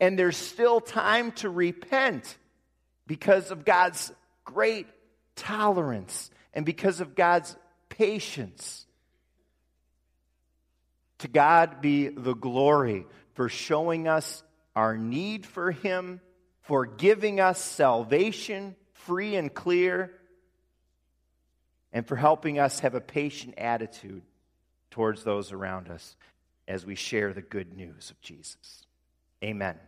And 0.00 0.18
there's 0.18 0.36
still 0.36 0.80
time 0.80 1.30
to 1.32 1.48
repent 1.48 2.36
because 3.06 3.52
of 3.52 3.64
God's 3.64 4.10
great 4.44 4.88
tolerance 5.36 6.28
and 6.54 6.66
because 6.66 7.00
of 7.00 7.14
God's 7.14 7.56
patience. 7.88 8.86
To 11.18 11.28
God 11.28 11.80
be 11.80 12.08
the 12.08 12.34
glory 12.34 13.06
for 13.34 13.48
showing 13.48 14.08
us 14.08 14.42
our 14.74 14.96
need 14.96 15.44
for 15.44 15.70
Him, 15.70 16.20
for 16.62 16.86
giving 16.86 17.40
us 17.40 17.60
salvation 17.60 18.76
free 18.92 19.36
and 19.36 19.52
clear, 19.52 20.12
and 21.92 22.06
for 22.06 22.16
helping 22.16 22.58
us 22.58 22.80
have 22.80 22.94
a 22.94 23.00
patient 23.00 23.54
attitude 23.58 24.22
towards 24.90 25.24
those 25.24 25.52
around 25.52 25.88
us 25.88 26.16
as 26.68 26.86
we 26.86 26.94
share 26.94 27.32
the 27.32 27.42
good 27.42 27.76
news 27.76 28.10
of 28.10 28.20
Jesus. 28.20 28.86
Amen. 29.42 29.80